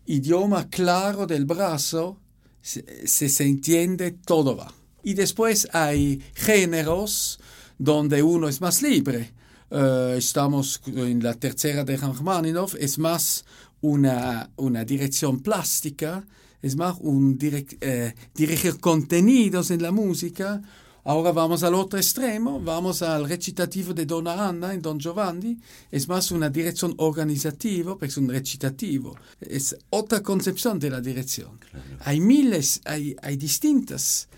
idioma 0.04 0.68
claro 0.68 1.28
del 1.28 1.44
brazo, 1.44 2.18
se, 2.60 3.44
entiende, 3.44 4.10
todo 4.10 4.56
va. 4.56 4.74
Y 5.04 5.14
después 5.14 5.68
hay 5.72 6.20
géneros 6.34 7.38
donde 7.78 8.20
uno 8.24 8.48
es 8.48 8.60
más 8.60 8.82
libre. 8.82 9.30
Uh, 9.70 10.14
estamos 10.16 10.80
en 10.86 11.22
la 11.22 11.34
tercera 11.34 11.84
de 11.84 11.96
Rachmaninoff, 11.96 12.74
es 12.80 12.98
más 12.98 13.44
una, 13.80 14.50
una 14.56 14.84
dirección 14.84 15.38
plástica, 15.38 16.26
es 16.62 16.76
más 16.76 16.96
un 17.00 17.38
direct, 17.38 17.82
eh, 17.82 18.14
dirigir 18.34 18.78
contenidos 18.78 19.70
en 19.70 19.82
la 19.82 19.92
música. 19.92 20.60
Ahora 21.04 21.32
vamos 21.32 21.62
al 21.62 21.74
otro 21.74 21.98
extremo, 21.98 22.60
vamos 22.60 23.00
al 23.00 23.26
recitativo 23.26 23.94
de 23.94 24.04
Donna 24.04 24.48
Anna 24.48 24.74
en 24.74 24.82
Don 24.82 24.98
Giovanni, 24.98 25.58
es 25.90 26.06
más 26.06 26.30
una 26.32 26.50
dirección 26.50 26.94
organizativa, 26.98 27.92
porque 27.92 28.06
es 28.06 28.16
un 28.18 28.28
recitativo, 28.28 29.16
es 29.40 29.74
otra 29.88 30.22
concepción 30.22 30.78
de 30.78 30.90
la 30.90 31.00
dirección. 31.00 31.58
Claro. 31.58 31.86
Hay 32.00 32.20
miles, 32.20 32.82
hay, 32.84 33.16
hay 33.22 33.38
distintas. 33.38 34.28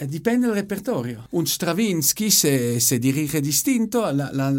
Eh, 0.00 0.06
dipende 0.06 0.48
del 0.48 0.56
repertorio. 0.56 1.28
Un 1.30 1.46
Stravinsky 1.46 2.30
se, 2.30 2.80
se 2.80 2.98
dirige 2.98 3.40
distinto. 3.40 4.10
La, 4.12 4.30
la, 4.32 4.50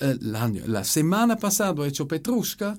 eh, 0.00 0.18
la 0.66 0.84
semana 0.84 1.36
pasada 1.36 1.84
he 1.84 1.88
hecho 1.88 2.08
Petrushka, 2.08 2.78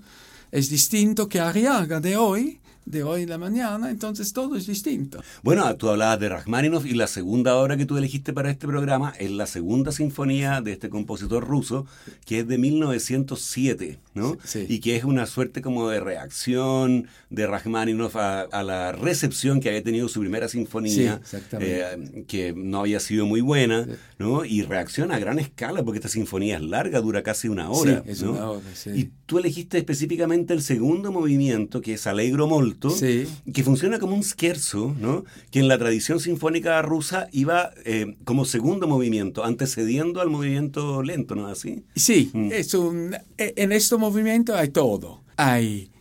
es 0.51 0.69
distinto 0.69 1.27
que 1.27 1.39
Arriaga 1.39 1.99
de 1.99 2.17
hoy, 2.17 2.59
de 2.87 3.03
hoy 3.03 3.23
en 3.23 3.29
la 3.29 3.37
mañana, 3.37 3.89
entonces 3.91 4.31
todo 4.33 4.55
es 4.55 4.65
distinto. 4.65 5.21
Bueno, 5.43 5.75
tú 5.75 5.89
hablabas 5.89 6.19
de 6.19 6.29
Rachmaninoff 6.29 6.85
y 6.85 6.93
la 6.93 7.07
segunda 7.07 7.55
obra 7.57 7.75
que 7.77 7.85
tú 7.85 7.97
elegiste 7.97 8.31
para 8.33 8.49
este 8.49 8.65
programa 8.65 9.13
es 9.19 9.29
la 9.31 9.45
segunda 9.45 9.91
sinfonía 9.91 10.61
de 10.61 10.71
este 10.71 10.89
compositor 10.89 11.45
ruso, 11.45 11.85
que 12.25 12.39
es 12.39 12.47
de 12.47 12.57
1907, 12.57 13.99
¿no? 14.13 14.37
Sí. 14.43 14.65
Y 14.69 14.79
que 14.79 14.95
es 14.95 15.03
una 15.03 15.25
suerte 15.25 15.61
como 15.61 15.89
de 15.89 15.99
reacción 15.99 17.07
de 17.29 17.45
Rachmaninoff 17.47 18.15
a, 18.15 18.41
a 18.41 18.63
la 18.63 18.91
recepción 18.93 19.59
que 19.59 19.69
había 19.69 19.83
tenido 19.83 20.07
su 20.07 20.21
primera 20.21 20.47
sinfonía, 20.47 21.19
sí, 21.25 21.37
eh, 21.59 22.23
que 22.27 22.53
no 22.55 22.79
había 22.79 22.99
sido 22.99 23.25
muy 23.25 23.41
buena, 23.41 23.85
Sí. 23.85 23.91
¿no? 24.19 24.45
Y 24.45 24.61
reacciona 24.63 25.15
a 25.15 25.19
gran 25.19 25.39
escala, 25.39 25.83
porque 25.83 25.97
esta 25.99 26.09
sinfonía 26.09 26.55
es 26.57 26.61
larga, 26.63 27.01
dura 27.01 27.21
casi 27.21 27.47
una 27.49 27.69
hora. 27.69 28.01
Sí, 28.05 28.11
es 28.11 28.23
¿no? 28.23 28.31
una 28.31 28.49
hora, 28.51 28.61
sí. 28.73 28.89
Y 28.95 29.11
tú 29.25 29.39
elegiste 29.39 29.77
específicamente 29.77 30.53
el 30.53 30.61
segundo 30.61 31.11
movimiento, 31.11 31.81
que 31.81 31.93
es 31.93 32.07
Allegro 32.07 32.47
Molto, 32.47 32.76
Sí. 32.89 33.25
que 33.53 33.63
funciona 33.63 33.99
como 33.99 34.15
un 34.15 34.23
scherzo, 34.23 34.95
¿no? 34.99 35.25
que 35.51 35.59
en 35.59 35.67
la 35.67 35.77
tradición 35.77 36.19
sinfónica 36.19 36.81
rusa 36.81 37.27
iba 37.31 37.71
eh, 37.85 38.15
como 38.23 38.45
segundo 38.45 38.87
movimiento, 38.87 39.43
antecediendo 39.43 40.21
al 40.21 40.29
movimiento 40.29 41.01
lento, 41.03 41.35
¿no 41.35 41.49
es 41.51 41.57
así? 41.59 41.83
Sí, 41.95 42.29
Mm. 42.33 42.51
es 42.51 42.73
un, 42.73 43.15
e- 43.37 43.53
en 43.57 43.71
este 43.71 43.97
movimiento 43.97 44.55
hay 44.55 44.69
todo. 44.69 45.21
Hay, 45.37 45.91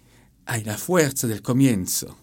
hay 0.46 0.64
la 0.64 0.76
fuerza 0.78 1.26
del 1.26 1.42
comienzo. 1.42 2.16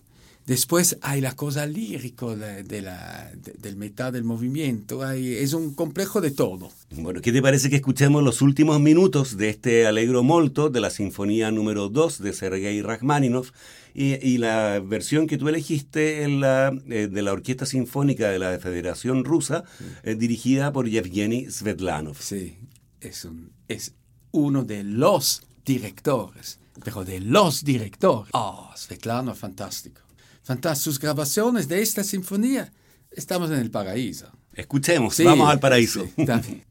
Después 0.45 0.97
hay 1.01 1.21
la 1.21 1.35
cosa 1.35 1.65
lírica 1.65 2.25
de, 2.35 2.63
de 2.63 2.81
la, 2.81 3.31
de- 3.33 3.53
del 3.53 3.77
mitad 3.77 4.11
del 4.11 4.25
movimiento. 4.25 5.01
Hay, 5.03 5.33
es 5.35 5.53
un 5.53 5.73
complejo 5.73 6.19
de 6.19 6.31
todo. 6.31 6.69
Bueno, 6.91 7.21
¿qué 7.21 7.31
te 7.31 7.41
parece 7.41 7.69
que 7.69 7.77
escuchemos 7.77 8.21
los 8.23 8.41
últimos 8.41 8.79
minutos 8.81 9.37
de 9.37 9.49
este 9.49 9.87
Allegro 9.87 10.21
Molto 10.21 10.69
de 10.69 10.81
la 10.81 10.89
Sinfonía 10.89 11.49
número 11.49 11.87
2 11.87 12.19
de 12.19 12.33
Sergei 12.33 12.81
Rachmaninoff 12.81 13.51
y, 13.93 14.15
y 14.27 14.37
la 14.37 14.81
versión 14.81 15.27
que 15.27 15.37
tú 15.37 15.47
elegiste 15.47 16.23
en 16.23 16.41
la, 16.41 16.73
eh, 16.89 17.07
de 17.09 17.21
la 17.21 17.31
Orquesta 17.31 17.65
Sinfónica 17.65 18.29
de 18.29 18.39
la 18.39 18.59
Federación 18.59 19.23
Rusa, 19.23 19.63
eh, 20.03 20.15
dirigida 20.15 20.73
por 20.73 20.89
Yevgeny 20.89 21.49
Svetlanov? 21.51 22.17
Sí, 22.19 22.57
es, 22.99 23.23
un, 23.23 23.51
es 23.69 23.93
uno 24.31 24.63
de 24.65 24.83
los 24.83 25.43
directores, 25.65 26.59
pero 26.83 27.05
de 27.05 27.21
los 27.21 27.63
directores. 27.63 28.31
Oh, 28.33 28.69
Svetlana, 28.75 29.33
fantástico. 29.35 30.01
Fantástico. 30.43 30.83
Sus 30.91 30.99
grabaciones 30.99 31.67
de 31.67 31.81
esta 31.81 32.03
sinfonía, 32.03 32.71
estamos 33.11 33.49
en 33.51 33.59
el 33.59 33.71
paraíso. 33.71 34.27
Escuchemos, 34.53 35.15
Sí, 35.15 35.23
vamos 35.23 35.49
al 35.49 35.59
paraíso. 35.59 36.05
sí, 36.15 36.63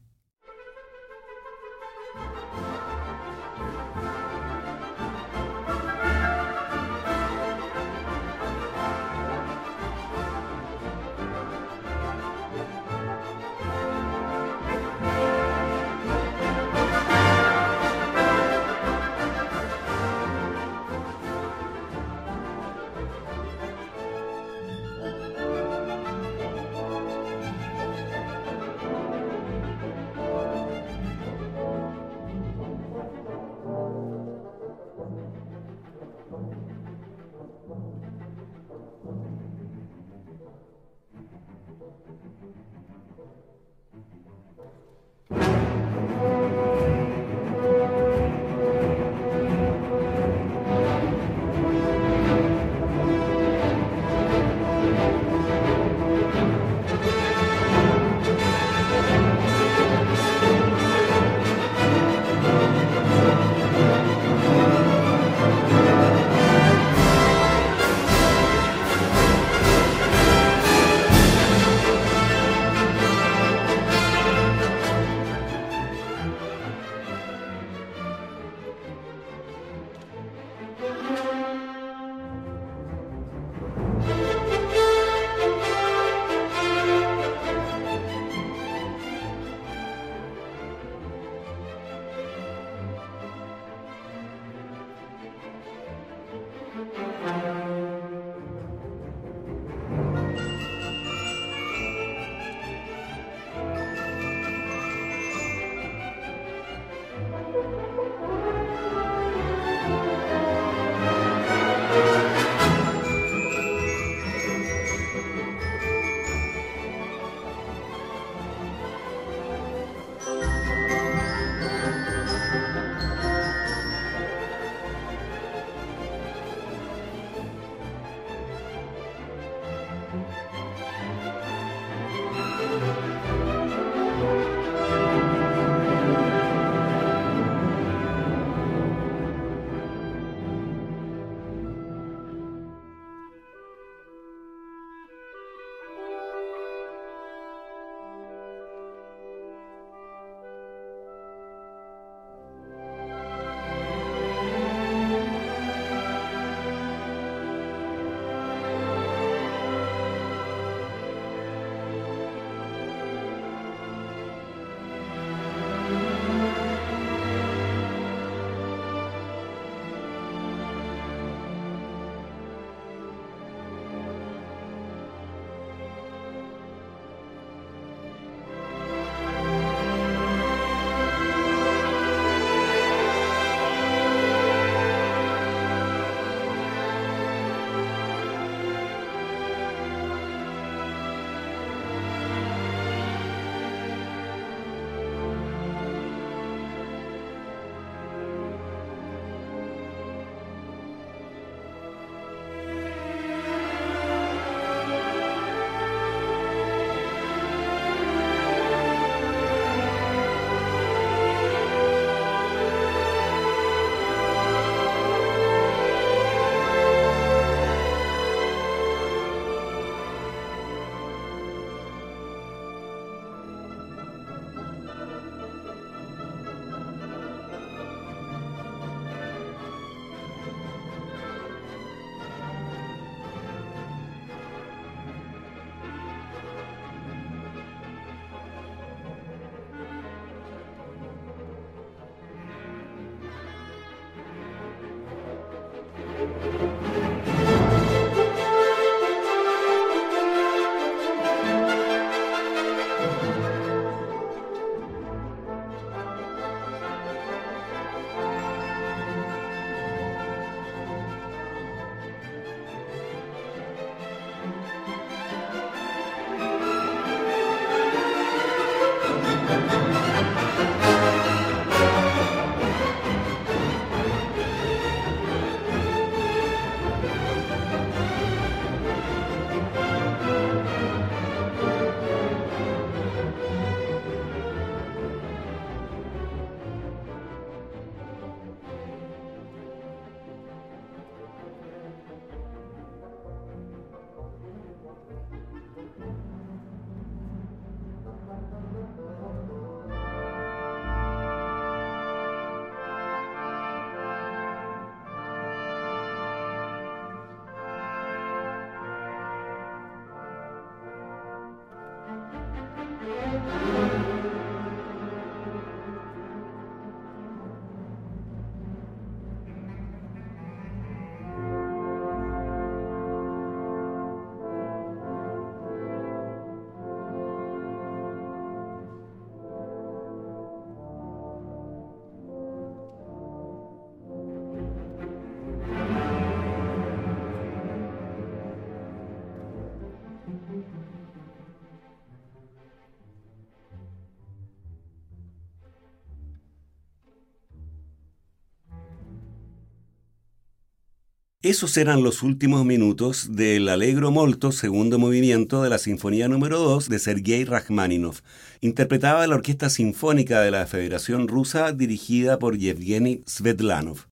Esos 351.43 351.75
eran 351.75 352.03
los 352.03 352.23
últimos 352.23 352.63
minutos 352.63 353.35
del 353.35 353.67
Allegro 353.67 354.11
Molto, 354.11 354.53
segundo 354.53 354.97
movimiento 354.97 355.61
de 355.61 355.69
la 355.69 355.77
Sinfonía 355.77 356.29
número 356.29 356.57
2 356.57 356.87
de 356.87 356.99
Sergei 356.99 357.43
Rachmaninoff. 357.43 358.21
Interpretaba 358.61 359.27
la 359.27 359.35
Orquesta 359.35 359.69
Sinfónica 359.69 360.39
de 360.39 360.51
la 360.51 360.65
Federación 360.67 361.27
Rusa 361.27 361.73
dirigida 361.73 362.39
por 362.39 362.57
Yevgeny 362.57 363.23
Svetlanov. 363.25 364.05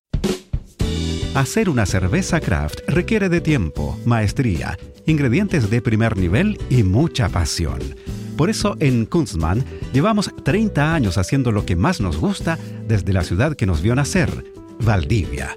Hacer 1.34 1.70
una 1.70 1.86
cerveza 1.86 2.38
craft 2.38 2.80
requiere 2.86 3.30
de 3.30 3.40
tiempo, 3.40 3.98
maestría, 4.04 4.78
ingredientes 5.06 5.70
de 5.70 5.80
primer 5.80 6.18
nivel 6.18 6.58
y 6.68 6.82
mucha 6.82 7.30
pasión. 7.30 7.78
Por 8.36 8.50
eso 8.50 8.76
en 8.78 9.06
Kunstmann 9.06 9.64
llevamos 9.94 10.30
30 10.44 10.94
años 10.94 11.16
haciendo 11.16 11.50
lo 11.50 11.64
que 11.64 11.76
más 11.76 11.98
nos 11.98 12.18
gusta 12.18 12.58
desde 12.86 13.14
la 13.14 13.24
ciudad 13.24 13.56
que 13.56 13.64
nos 13.64 13.80
vio 13.80 13.94
nacer, 13.94 14.44
Valdivia 14.80 15.56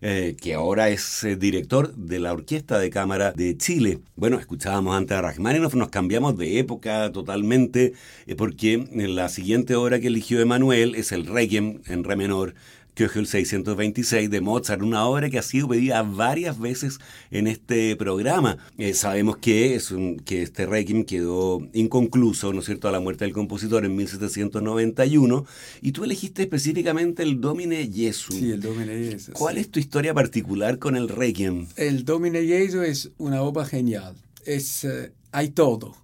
eh, 0.00 0.36
que 0.40 0.54
ahora 0.54 0.88
es 0.88 1.24
eh, 1.24 1.36
director 1.36 1.94
de 1.94 2.20
la 2.20 2.32
Orquesta 2.32 2.78
de 2.78 2.90
Cámara 2.90 3.32
de 3.32 3.56
Chile. 3.56 4.00
Bueno, 4.16 4.38
escuchábamos 4.38 4.96
antes 4.96 5.16
a 5.16 5.22
Rachmaninoff, 5.22 5.74
nos 5.74 5.88
cambiamos 5.88 6.36
de 6.38 6.58
época 6.58 7.10
totalmente, 7.12 7.94
eh, 8.26 8.36
porque 8.36 8.86
la 8.92 9.28
siguiente 9.28 9.74
obra 9.74 9.98
que 9.98 10.06
eligió 10.06 10.40
Emanuel 10.40 10.94
es 10.94 11.12
el 11.12 11.26
Requiem 11.26 11.80
en 11.86 12.04
re 12.04 12.16
menor, 12.16 12.54
Köchel 12.98 13.28
626 13.28 14.28
de 14.28 14.40
Mozart, 14.40 14.82
una 14.82 15.06
obra 15.06 15.30
que 15.30 15.38
ha 15.38 15.42
sido 15.42 15.68
pedida 15.68 16.02
varias 16.02 16.58
veces 16.58 16.98
en 17.30 17.46
este 17.46 17.94
programa. 17.94 18.58
Eh, 18.76 18.92
sabemos 18.92 19.36
que, 19.36 19.76
es 19.76 19.94
que 20.24 20.42
este 20.42 20.66
Requiem 20.66 21.04
quedó 21.04 21.60
inconcluso, 21.74 22.52
¿no 22.52 22.58
es 22.58 22.66
cierto?, 22.66 22.88
a 22.88 22.90
la 22.90 22.98
muerte 22.98 23.24
del 23.24 23.32
compositor 23.32 23.84
en 23.84 23.94
1791, 23.94 25.46
y 25.80 25.92
tú 25.92 26.02
elegiste 26.02 26.42
específicamente 26.42 27.22
el 27.22 27.40
Domine 27.40 27.88
Jesu. 27.88 28.32
Sí, 28.32 28.50
el 28.50 28.60
Domine 28.60 29.12
Jesu. 29.12 29.30
¿Cuál 29.32 29.58
es 29.58 29.70
tu 29.70 29.78
historia 29.78 30.12
particular 30.12 30.80
con 30.80 30.96
el 30.96 31.08
Requiem? 31.08 31.68
El 31.76 32.04
Domine 32.04 32.44
Jesu 32.44 32.82
es 32.82 33.12
una 33.18 33.42
obra 33.42 33.64
genial. 33.64 34.16
Es, 34.44 34.82
eh, 34.82 35.12
hay 35.30 35.50
todo. 35.50 35.94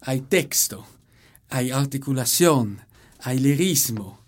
Hay 0.00 0.22
texto, 0.22 0.86
hay 1.50 1.72
articulación, 1.72 2.78
hay 3.18 3.38
lirismo, 3.38 4.18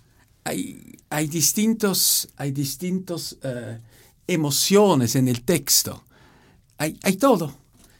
hay 0.44 0.89
hay 1.10 1.26
distintos, 1.26 2.28
hay 2.36 2.52
distintos 2.52 3.36
eh, 3.42 3.78
emociones 4.26 5.16
en 5.16 5.26
el 5.28 5.42
texto. 5.42 6.04
Hay, 6.78 6.98
hay, 7.02 7.16
todo. 7.16 7.52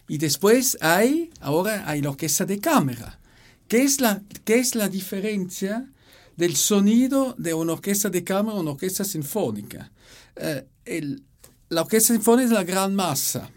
Y 0.09 0.17
después 0.19 0.79
hay, 0.81 1.31
ahora 1.41 1.89
hay 1.89 2.01
la 2.01 2.11
orquesta 2.11 2.47
de 2.47 2.61
cámara. 2.61 3.19
¿Qué 3.69 3.83
es 3.83 4.01
la, 4.01 4.23
qué 4.45 4.59
es 4.61 4.75
la 4.75 4.89
diferencia 4.89 5.91
del 6.37 6.57
sonido 6.57 7.35
de 7.37 7.53
una 7.53 7.75
orquesta 7.75 8.09
de 8.09 8.25
cámara 8.25 8.57
a 8.57 8.61
una 8.61 8.71
orquesta 8.71 9.05
sinfónica? 9.05 9.91
Eh, 10.37 10.67
la 11.69 11.83
orquesta 11.83 12.15
sinfónica 12.15 12.47
es 12.47 12.53
la 12.53 12.65
gran 12.65 12.95
masa. 12.95 13.51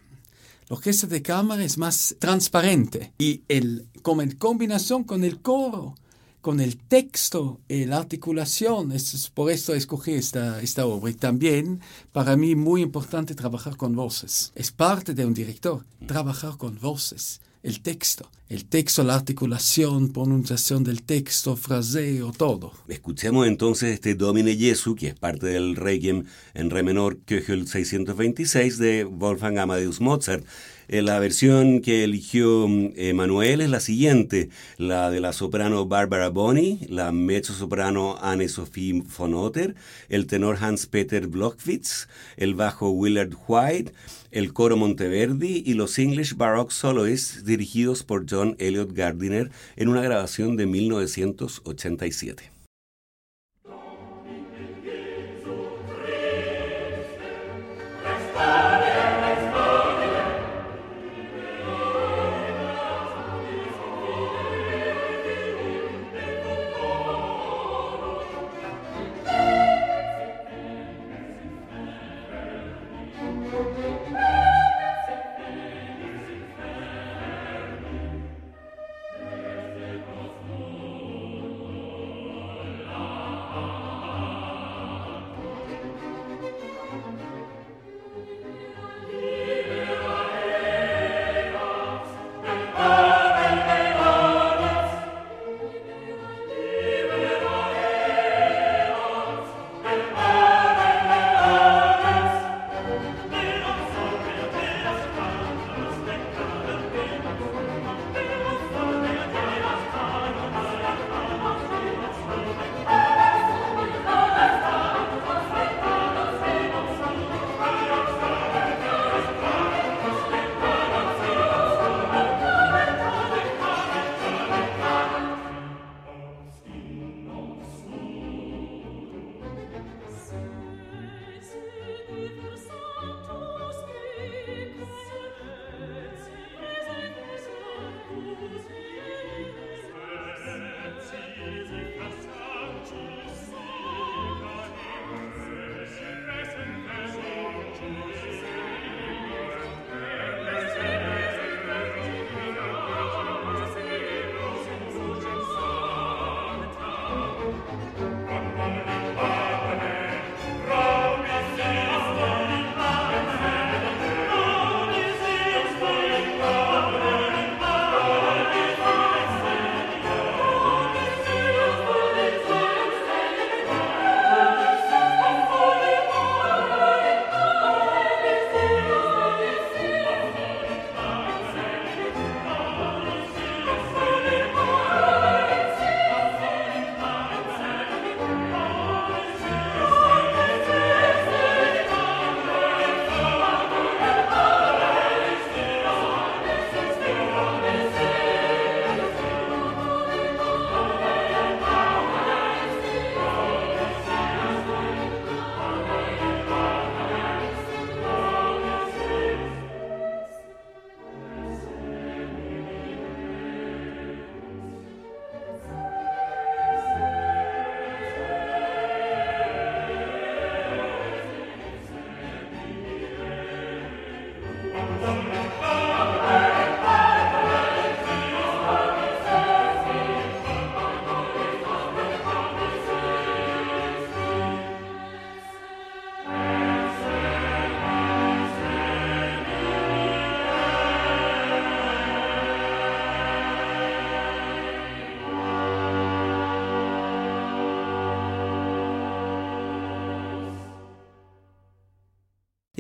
La 0.68 0.76
orquesta 0.76 1.08
de 1.08 1.22
cámara 1.22 1.64
es 1.64 1.78
más 1.78 2.16
transparente 2.20 3.14
y 3.20 3.44
el, 3.48 3.88
como 4.02 4.24
en 4.24 4.32
combinación 4.32 5.04
con 5.04 5.24
el 5.24 5.42
coro 5.42 5.96
con 6.44 6.60
el 6.60 6.76
texto 6.76 7.62
y 7.70 7.86
la 7.86 7.98
articulación. 7.98 8.92
Es, 8.92 9.32
por 9.34 9.50
esto 9.50 9.74
escogí 9.74 10.12
esta, 10.12 10.62
esta 10.62 10.86
obra. 10.86 11.10
Y 11.10 11.14
también, 11.14 11.80
para 12.12 12.36
mí, 12.36 12.54
muy 12.54 12.82
importante 12.82 13.34
trabajar 13.34 13.78
con 13.78 13.96
voces. 13.96 14.52
Es 14.54 14.70
parte 14.70 15.14
de 15.14 15.26
un 15.26 15.34
director, 15.34 15.86
trabajar 16.06 16.58
con 16.58 16.78
voces. 16.82 17.40
El 17.64 17.80
texto, 17.80 18.30
el 18.50 18.66
texto, 18.66 19.06
la 19.06 19.16
articulación, 19.16 20.12
pronunciación 20.12 20.84
del 20.84 21.04
texto, 21.04 21.56
fraseo, 21.56 22.34
todo. 22.34 22.74
Escuchemos 22.90 23.48
entonces 23.48 23.94
este 23.94 24.14
Domine 24.14 24.58
Jesu, 24.58 24.96
que 24.96 25.08
es 25.08 25.16
parte 25.16 25.48
del 25.48 25.78
Requiem 25.78 26.26
en 26.54 26.70
re 26.70 26.84
menor 26.84 27.20
Köchel 27.20 27.70
626 27.70 28.78
de 28.80 29.06
Wolfgang 29.06 29.60
Amadeus 29.60 30.02
Mozart. 30.02 30.44
Eh, 30.88 31.02
la 31.02 31.20
versión 31.20 31.82
que 31.82 32.04
eligió 32.04 32.68
mm, 32.68 33.14
Manuel 33.14 33.62
es 33.62 33.70
la 33.70 33.80
siguiente, 33.80 34.50
la 34.78 35.10
de 35.12 35.20
la 35.20 35.34
soprano 35.34 35.86
Barbara 35.86 36.30
Boni, 36.30 36.80
la 36.90 37.12
mezzo-soprano 37.12 38.18
Anne-Sophie 38.22 39.04
von 39.18 39.34
Otter, 39.34 39.76
el 40.10 40.28
tenor 40.28 40.58
Hans-Peter 40.62 41.28
Blockwitz, 41.28 42.08
el 42.38 42.56
bajo 42.56 42.90
Willard 42.92 43.34
White, 43.48 43.94
el 44.32 44.52
coro 44.52 44.78
Monteverdi 44.78 45.64
y 45.66 45.74
los 45.76 46.00
English 46.00 46.36
Baroque 46.36 46.74
Soloists 46.74 47.46
dirigidos 47.46 48.04
por 48.04 48.26
John 48.30 48.56
Elliot 48.60 48.94
Gardiner 48.94 49.52
en 49.76 49.90
una 49.90 50.02
grabación 50.02 50.58
de 50.58 50.66
1987. 50.66 52.53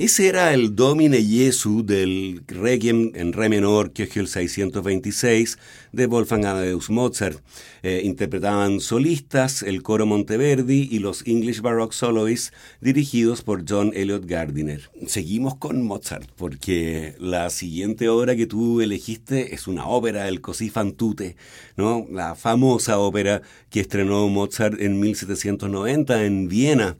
Ese 0.04 0.28
era 0.28 0.54
el 0.54 0.76
Domine 0.76 1.24
Jesu 1.24 1.82
del 1.82 2.44
Requiem 2.46 3.14
en 3.16 3.32
Re 3.32 3.48
menor, 3.48 3.94
que 3.94 4.04
es 4.04 4.18
el 4.18 4.28
626 4.28 5.58
de 5.94 6.08
Wolfgang 6.08 6.46
Amadeus 6.46 6.90
Mozart. 6.90 7.40
Eh, 7.84 8.02
interpretaban 8.04 8.82
solistas, 8.82 9.64
el 9.64 9.82
coro 9.82 10.06
Monteverdi 10.06 10.90
y 10.92 11.00
los 11.00 11.26
English 11.26 11.62
Baroque 11.62 11.96
Soloists 11.96 12.52
dirigidos 12.82 13.44
por 13.44 13.64
John 13.66 13.94
Elliot 13.96 14.26
Gardiner. 14.26 14.92
Seguimos 15.08 15.56
con 15.56 15.82
Mozart 15.82 16.30
porque 16.36 17.16
la 17.18 17.50
siguiente 17.50 18.10
obra 18.10 18.36
que 18.36 18.46
tú 18.46 18.82
elegiste 18.82 19.56
es 19.56 19.70
una 19.70 19.88
ópera, 19.88 20.28
el 20.28 20.42
Così 20.42 20.70
fan 20.70 20.92
tutte, 20.92 21.38
¿no? 21.78 22.06
la 22.12 22.36
famosa 22.36 23.00
ópera 23.00 23.42
que 23.70 23.80
estrenó 23.80 24.28
Mozart 24.28 24.82
en 24.82 25.00
1790 25.00 26.26
en 26.26 26.50
Viena 26.50 26.98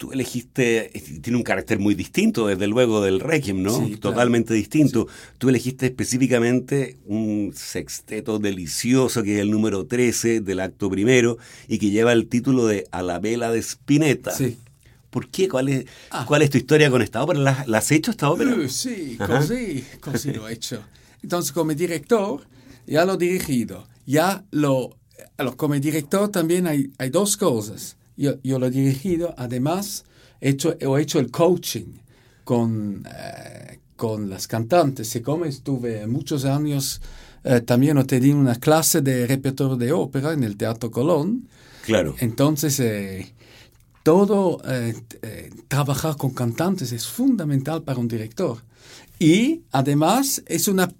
tú 0.00 0.12
elegiste, 0.12 0.90
tiene 1.20 1.36
un 1.36 1.42
carácter 1.42 1.78
muy 1.78 1.94
distinto, 1.94 2.46
desde 2.46 2.66
luego, 2.66 3.02
del 3.02 3.20
Requiem, 3.20 3.62
¿no? 3.62 3.86
Totalmente 3.98 4.54
distinto. 4.54 5.06
Tú 5.36 5.50
elegiste 5.50 5.84
específicamente 5.84 6.96
un 7.04 7.52
sexteto 7.54 8.38
delicioso, 8.38 9.22
que 9.22 9.34
es 9.34 9.40
el 9.42 9.50
número 9.50 9.84
13 9.84 10.40
del 10.40 10.60
acto 10.60 10.88
primero, 10.88 11.36
y 11.68 11.78
que 11.78 11.90
lleva 11.90 12.14
el 12.14 12.28
título 12.28 12.66
de 12.66 12.86
A 12.92 13.02
la 13.02 13.18
vela 13.18 13.52
de 13.52 13.58
Spinetta. 13.58 14.30
Sí. 14.30 14.56
¿Por 15.10 15.28
qué? 15.28 15.50
¿Cuál 15.50 15.68
es, 15.68 15.84
ah. 16.12 16.24
¿Cuál 16.26 16.40
es 16.40 16.48
tu 16.48 16.56
historia 16.56 16.90
con 16.90 17.02
esta 17.02 17.22
ópera? 17.22 17.64
¿La, 17.66 17.76
has 17.76 17.92
hecho 17.92 18.10
esta 18.10 18.30
ópera? 18.30 18.54
Uh, 18.54 18.70
sí, 18.70 19.18
così, 19.18 19.84
così 20.00 20.32
lo 20.32 20.48
he 20.48 20.54
hecho. 20.54 20.82
Entonces, 21.22 21.52
como 21.52 21.74
director, 21.74 22.40
ya 22.86 23.04
lo 23.04 23.14
he 23.14 23.18
dirigido. 23.18 23.86
Ya 24.06 24.46
lo... 24.50 24.96
Como 25.56 25.74
director 25.74 26.30
también 26.30 26.66
hay, 26.66 26.90
hay 26.96 27.10
dos 27.10 27.36
cosas 27.36 27.98
yo, 28.20 28.58
lo 28.58 28.66
he 28.66 28.70
dirigido, 28.70 29.34
además 29.36 30.04
he 30.40 30.50
hecho, 30.50 30.76
he 30.78 31.00
hecho 31.00 31.18
el 31.18 31.30
coaching 31.30 31.98
con, 32.44 33.06
eh, 33.06 33.78
con 33.96 34.28
las 34.28 34.46
cantantes. 34.46 35.14
Y 35.16 35.22
como 35.22 35.46
estuve 35.46 36.06
muchos 36.06 36.44
años, 36.44 37.00
eh, 37.44 37.62
también 37.62 38.04
te 38.06 38.20
di 38.20 38.30
una 38.30 38.56
clase 38.56 39.00
de 39.00 39.26
repertorio 39.26 39.76
de 39.76 39.92
ópera 39.92 40.32
en 40.32 40.44
el 40.44 40.56
Teatro 40.56 40.90
Colón. 40.90 41.48
Claro. 41.86 42.14
Entonces, 42.20 42.78
eh, 42.80 43.32
todo 44.02 44.60
trabajar 45.68 46.16
con 46.16 46.30
cantantes 46.30 46.92
es 46.92 47.06
fundamental 47.06 47.82
para 47.82 47.98
un 47.98 48.08
director. 48.08 48.58
Y 49.18 49.62
además 49.72 50.42
es 50.46 50.68
una 50.68 50.90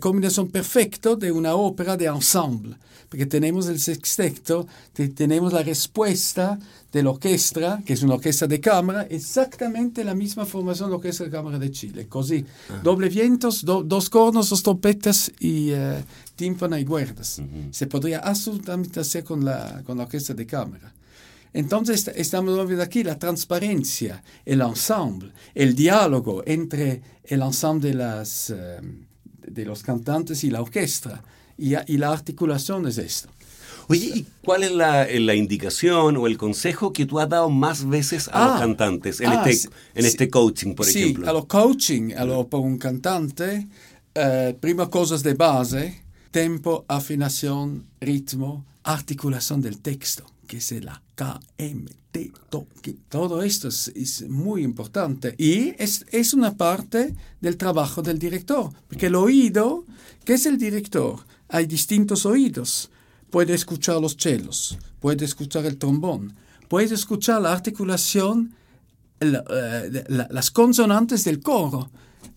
combinación 0.00 0.48
perfecta 0.48 1.16
de 1.16 1.32
una 1.32 1.54
ópera 1.54 1.96
de 1.96 2.06
ensemble 2.06 2.76
porque 3.16 3.24
tenemos 3.24 3.66
el 3.68 3.80
sexteto, 3.80 4.66
tenemos 5.14 5.50
la 5.50 5.62
respuesta 5.62 6.58
de 6.92 7.02
la 7.02 7.08
orquesta, 7.12 7.80
que 7.82 7.94
es 7.94 8.02
una 8.02 8.16
orquesta 8.16 8.46
de 8.46 8.60
cámara, 8.60 9.06
exactamente 9.08 10.04
la 10.04 10.14
misma 10.14 10.44
formación 10.44 10.88
de 10.88 10.90
la 10.90 10.96
orquesta 10.96 11.24
de 11.24 11.30
cámara 11.30 11.58
de 11.58 11.70
Chile. 11.70 12.08
Così, 12.10 12.44
ah. 12.68 12.80
doble 12.84 13.08
vientos, 13.08 13.64
dos 13.64 14.10
cornos, 14.10 14.50
dos 14.50 14.62
trompetas 14.62 15.32
y 15.40 15.72
uh, 15.72 16.02
tímpano 16.34 16.76
y 16.76 16.84
cuerdas. 16.84 17.40
Se 17.70 17.86
podría 17.86 18.18
absolutamente 18.18 19.00
hacer 19.00 19.24
con 19.24 19.42
la, 19.42 19.82
con 19.86 19.96
la 19.96 20.04
orquesta 20.04 20.34
de 20.34 20.46
cámara. 20.46 20.92
Entonces 21.54 22.08
estamos 22.16 22.54
viendo 22.66 22.82
aquí 22.82 23.02
la 23.02 23.18
transparencia, 23.18 24.22
el 24.44 24.60
ensemble, 24.60 25.32
el 25.54 25.74
diálogo 25.74 26.42
entre 26.44 27.00
el 27.24 27.40
ensemble 27.40 27.88
de, 27.88 27.94
las, 27.94 28.50
uh, 28.50 28.86
de 29.50 29.64
los 29.64 29.82
cantantes 29.82 30.44
y 30.44 30.50
la 30.50 30.60
orquesta 30.60 31.22
y, 31.58 31.96
la 31.96 32.12
articulación 32.12 32.86
es 32.86 32.98
esto. 32.98 33.28
Oye, 33.88 34.12
¿y 34.14 34.26
cuál 34.44 34.64
es 34.64 34.72
la, 34.72 35.06
la, 35.06 35.34
indicación 35.34 36.16
o 36.16 36.26
el 36.26 36.36
consejo 36.36 36.92
que 36.92 37.06
tú 37.06 37.20
has 37.20 37.28
dado 37.28 37.50
más 37.50 37.86
veces 37.86 38.28
a 38.32 38.44
los 38.44 38.56
ah, 38.56 38.58
cantantes 38.58 39.20
en, 39.20 39.28
ah, 39.28 39.44
este, 39.46 39.68
en 39.94 40.06
este 40.06 40.28
coaching, 40.28 40.74
por 40.74 40.88
ejemplo? 40.88 41.24
Sí, 41.24 41.30
a 41.30 41.32
los 41.32 41.46
coaching, 41.46 42.12
a 42.14 42.24
lo, 42.24 42.48
por 42.48 42.60
un 42.60 42.78
cantante, 42.78 43.68
eh, 44.14 44.56
prima 44.60 44.90
cosas 44.90 45.22
de 45.22 45.34
base, 45.34 46.02
tempo, 46.32 46.84
afinación, 46.88 47.86
ritmo, 48.00 48.64
articulación 48.82 49.60
del 49.60 49.80
texto, 49.80 50.26
que 50.48 50.56
es 50.56 50.72
la 50.82 51.00
Todo 53.08 53.42
esto 53.42 53.68
es, 53.68 53.88
es, 53.94 54.28
muy 54.28 54.62
importante 54.62 55.34
y 55.38 55.74
es, 55.78 56.06
es 56.10 56.34
una 56.34 56.56
parte 56.56 57.14
del 57.40 57.56
trabajo 57.56 58.02
del 58.02 58.18
director, 58.18 58.70
porque 58.88 59.06
el 59.06 59.14
oído, 59.14 59.84
¿qué 60.24 60.34
es 60.34 60.46
el 60.46 60.58
director? 60.58 61.20
hay 61.48 61.66
distintos 61.66 62.26
oídos. 62.26 62.90
Puede 63.30 63.54
escuchar 63.54 64.00
los 64.00 64.16
chelos, 64.16 64.78
puede 65.00 65.24
escuchar 65.24 65.66
el 65.66 65.78
trombón, 65.78 66.34
puede 66.68 66.94
escuchar 66.94 67.42
la 67.42 67.52
articulación, 67.52 68.54
eh, 69.20 70.04
las 70.08 70.50
consonantes 70.50 71.24
del 71.24 71.40
coro. 71.40 71.90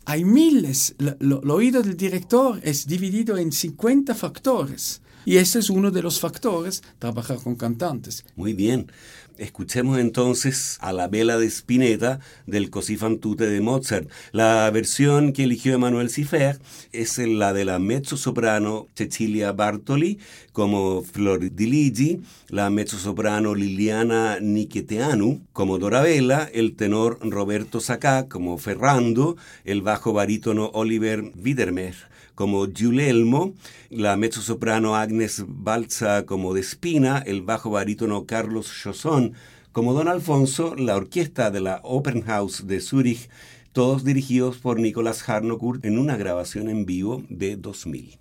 Hay 0.06 0.24
miles. 0.26 0.95
el 0.97 1.51
oído 1.51 1.84
del 1.84 1.95
director 1.95 2.60
es 2.64 2.88
dividido 2.88 3.38
en 3.38 3.51
50 3.51 4.16
factores. 4.16 5.01
Y 5.26 5.38
ese 5.38 5.60
es 5.60 5.70
uno 5.70 5.91
de 5.91 6.01
los 6.01 6.20
factores, 6.20 6.82
trabajar 6.97 7.38
con 7.38 7.56
cantantes. 7.56 8.26
Muy 8.36 8.53
bien. 8.53 8.91
Escuchemos 9.40 9.98
entonces 10.00 10.78
a 10.82 10.92
la 10.92 11.08
vela 11.08 11.38
de 11.38 11.50
Spinetta 11.50 12.20
del 12.46 12.70
Così 12.70 12.98
fan 12.98 13.20
tutte 13.20 13.48
de 13.48 13.62
Mozart. 13.62 14.10
La 14.34 14.70
versión 14.70 15.32
que 15.32 15.46
eligió 15.46 15.74
Emanuel 15.74 16.10
Cifer 16.10 16.60
es 16.92 17.18
la 17.20 17.54
de 17.54 17.64
la 17.64 17.80
mezzo-soprano 17.80 18.88
Cecilia 18.96 19.54
Bartoli 19.54 20.20
como 20.52 21.04
Flor 21.04 21.56
di 21.56 21.68
Ligi, 21.68 22.22
la 22.50 22.70
mezzo-soprano 22.70 23.56
Liliana 23.56 24.40
Nicheteanu 24.42 25.40
como 25.54 25.80
Dorabella, 25.80 26.50
el 26.54 26.76
tenor 26.76 27.18
Roberto 27.22 27.80
Sacá 27.80 28.28
como 28.28 28.58
Ferrando, 28.58 29.38
el 29.64 29.82
bajo 29.82 30.12
barítono 30.12 30.70
Oliver 30.74 31.32
Widermer 31.42 31.96
como 32.40 32.66
Giulelmo, 32.72 33.54
la 33.90 34.16
mezzo-soprano 34.16 34.96
Agnes 34.96 35.44
Balza 35.46 36.26
como 36.26 36.54
Despina, 36.54 37.18
el 37.18 37.42
bajo 37.42 37.70
barítono 37.70 38.26
Carlos 38.26 38.72
Chosson 38.82 39.34
como 39.74 39.92
Don 39.92 40.08
Alfonso, 40.08 40.74
la 40.74 40.96
orquesta 40.96 41.52
de 41.52 41.60
la 41.60 41.82
Opernhaus 41.84 42.66
de 42.66 42.80
Zúrich, 42.80 43.30
todos 43.74 44.06
dirigidos 44.06 44.58
por 44.58 44.80
Nicolás 44.80 45.28
Harnoncourt 45.28 45.84
en 45.84 46.00
una 46.00 46.16
grabación 46.16 46.70
en 46.70 46.86
vivo 46.86 47.24
de 47.28 47.58
2000. 47.58 48.18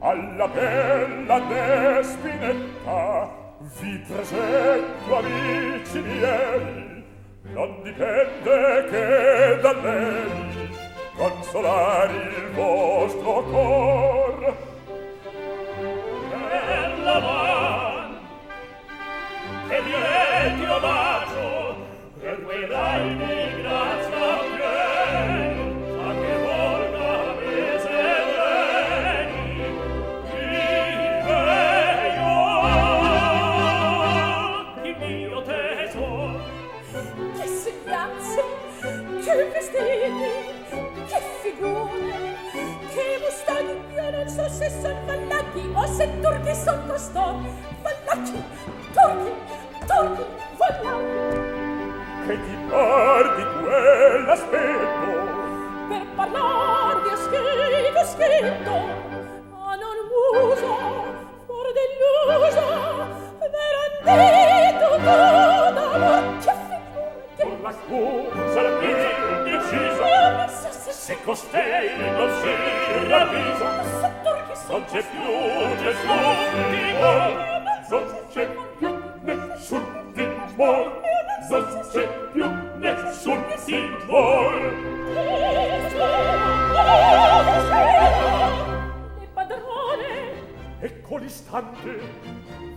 Alla 0.00 0.48
vi 3.80 3.98
non 7.52 7.82
dipende 7.82 8.86
che 8.90 9.58
da 9.60 9.72
lei 9.72 10.70
consolare 11.16 12.14
il 12.14 12.50
vostro 12.54 13.42
cor. 13.44 14.56
Per 16.48 16.98
la 17.02 17.18
van 17.18 18.18
che 19.68 19.80
mi 19.82 19.92
retti 19.92 20.64
omaggio 20.64 21.76
per 22.20 22.42
quei 22.42 22.66
dai 22.66 23.16
di 23.16 23.62
grazia 23.62 24.11
vedi 39.92 40.32
che 41.06 41.20
figure 41.42 42.36
che 42.92 43.04
mustaghi 43.22 43.74
io 43.94 44.10
non 44.10 44.28
so 44.28 44.48
se 44.48 44.70
son 44.80 44.96
o 45.74 45.86
se 45.86 46.08
turchi 46.20 46.54
son 46.54 46.78
costò 46.86 47.34
vallacchi 47.82 48.42
turchi 48.94 49.32
turchi 49.86 50.24
vallacchi 50.60 51.50
che 52.26 52.34
ti 52.44 52.54
par 52.70 53.24
di 53.36 53.44
quell'aspetto? 53.60 55.10
Per 55.88 56.04
parlarvi 56.16 57.08
ho 57.08 57.16
scritto 58.12 58.74
ho 59.60 59.74
muso 60.12 60.70
fuor 61.46 61.66
dell'uso 61.78 62.66
verandetto 63.56 64.86
tutta 64.96 65.90
ma 67.62 67.72
che 67.86 68.02
figure 68.52 68.78
che 68.80 69.21
se 71.02 71.16
costei 71.24 71.98
non 71.98 72.30
si 72.40 73.08
ravvisa 73.08 73.68
non 74.68 74.84
c'è 74.84 75.02
più 75.10 75.24
nessun 75.82 76.20
timore 76.70 77.52
non 77.90 78.04
c'è 78.30 78.46
più 78.78 79.02
nessun 79.22 80.12
timore. 80.14 81.00
Non 81.50 81.64
c'è 81.90 82.08
più 82.32 82.46
nessun 82.78 83.44
timore. 83.64 84.68
E 89.20 89.26
padrone. 89.34 90.10
Ecco 90.80 91.16
l'istante 91.16 92.00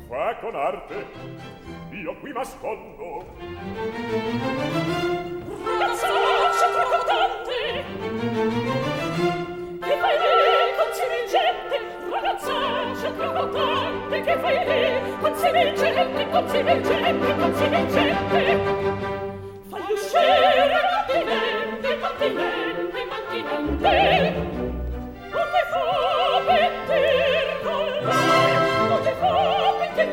fa 0.09 0.35
con 0.41 0.55
arte 0.55 1.05
io 1.91 2.19
qui 2.19 2.31
m'ascondo. 2.33 3.25
Ragazzi, 5.77 6.05
non 6.07 6.51
c'è 6.51 6.71
troppo 6.71 7.05
tempo! 7.05 7.44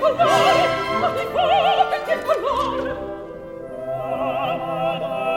colore, 0.02 0.68
ma 1.00 1.08
ti 1.10 1.24
vuole 1.30 2.02
che 2.06 2.22
colore. 2.22 2.90
Ah, 3.86 4.52
ah, 4.52 5.00
ah. 5.02 5.31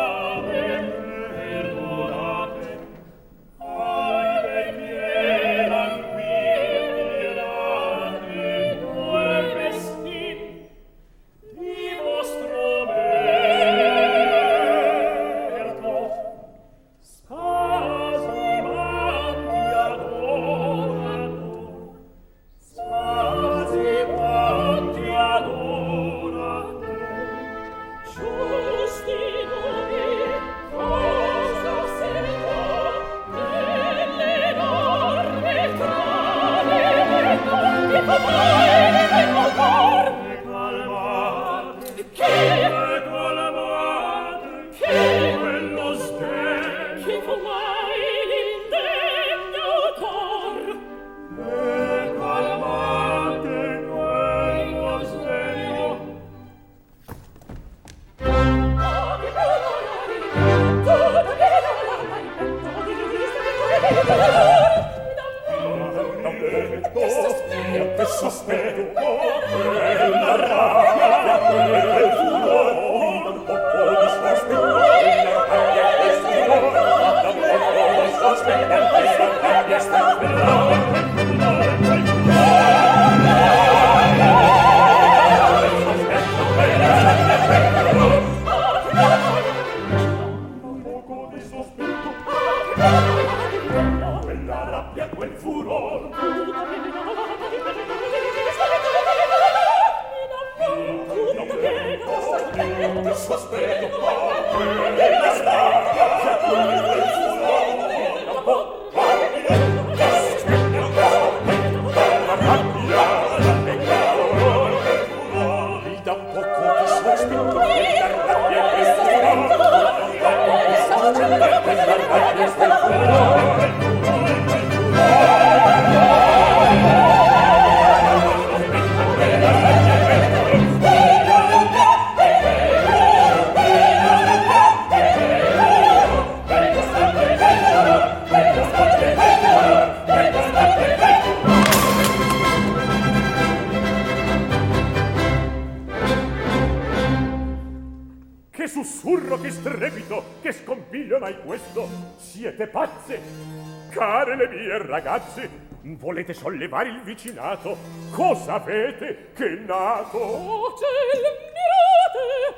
Ti 154.26 154.32
fa 154.32 154.38
pentir 154.38 154.88
colore 154.88 155.50
volete 155.98 156.34
sollevare 156.34 156.90
il 156.90 157.02
vicinato? 157.02 157.78
Cosa 158.12 158.56
avete 158.56 159.32
che 159.34 159.50
nato? 159.50 160.18
Oh 160.18 160.76
ciel 160.78 161.22
mirate! 161.54 162.56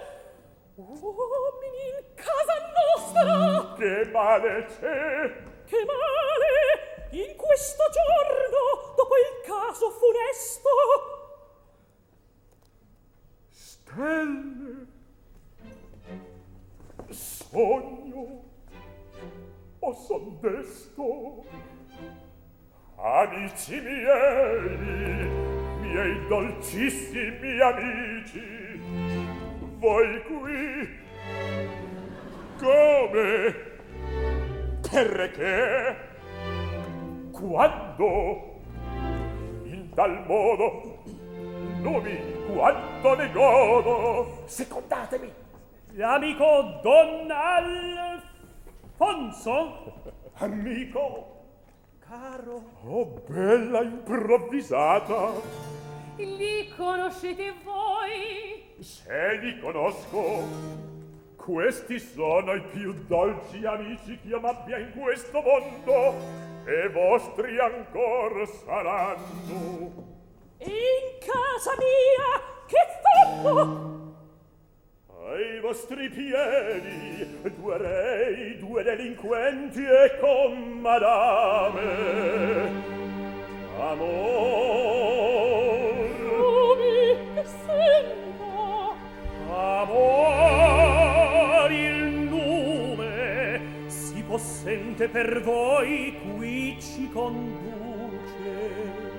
Oh 0.76 1.60
in 1.66 2.06
casa 2.16 2.54
nostra! 2.96 3.76
Che 3.76 4.10
male 4.12 4.66
c'è? 4.66 5.44
Che 5.66 5.86
male! 5.86 6.86
In 7.12 7.36
questo 7.36 7.84
giorno 7.92 8.94
dopo 8.96 9.16
il 9.16 9.42
caso 9.46 9.92
funesto! 9.92 10.70
Stelle 13.50 14.88
sogno 17.10 18.47
o 19.82 19.94
son 19.94 20.40
desto. 20.42 21.46
Amici 22.98 23.80
miei, 23.80 25.30
miei 25.82 26.28
dolcissimi 26.28 27.62
amici, 27.62 28.82
voi 29.78 30.24
qui, 30.24 30.90
come, 32.58 33.56
perché, 34.90 35.96
quando, 37.32 38.62
in 39.66 39.92
tal 39.94 40.26
modo, 40.26 41.04
nomi 41.82 42.18
quanto 42.52 43.16
ne 43.16 43.32
godo, 43.32 44.42
secondatemi, 44.46 45.32
l'amico 45.94 46.80
Don 46.82 47.30
Alfonso, 47.30 48.37
amico, 50.40 51.46
caro. 52.00 52.64
Oh, 52.84 53.06
bella 53.28 53.82
improvvisata! 53.82 55.34
Li 56.16 56.74
conoscete 56.76 57.54
voi? 57.64 58.74
Se 58.80 59.38
li 59.40 59.60
conosco, 59.60 60.44
questi 61.36 62.00
sono 62.00 62.54
i 62.54 62.62
più 62.62 62.94
dolci 63.06 63.64
amici 63.66 64.18
che 64.20 64.30
io 64.30 64.40
m'abbia 64.40 64.80
in 64.80 64.92
questo 65.00 65.42
mondo 65.42 66.16
e 66.66 66.90
vostri 66.90 67.60
ancor 67.60 68.48
saranno. 68.66 70.06
In 70.58 71.20
casa 71.20 71.76
mia, 71.78 72.66
che 72.66 72.78
fatto? 73.04 73.97
vostri 75.68 76.08
piedi 76.08 77.28
due 77.60 77.78
rei, 77.78 78.58
due 78.58 78.84
delinquenti 78.84 79.84
e 79.84 80.18
con 80.18 80.80
madame. 80.80 82.72
Amor. 83.78 84.08
Come 86.40 87.18
che 87.34 87.44
sento 87.66 88.96
amor 89.54 90.12
il 91.72 92.14
nome 92.30 93.60
si 93.88 94.24
possente 94.24 95.10
per 95.10 95.42
voi 95.42 96.16
qui 96.38 96.78
ci 96.80 97.10
conduce. 97.12 98.16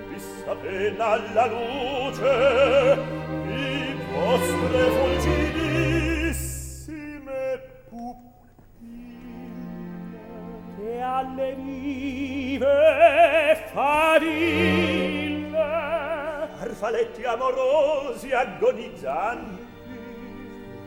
Vista 0.09 0.55
pena 0.55 1.09
alla 1.09 1.47
luce 1.47 2.97
i 3.51 3.95
vostre 4.15 4.91
fulgine 4.91 5.48
alle 11.09 11.55
vive 11.55 12.77
faville 13.73 15.29
arfaletti 16.61 17.25
amorosi 17.25 18.33
agonizzanti. 18.33 19.67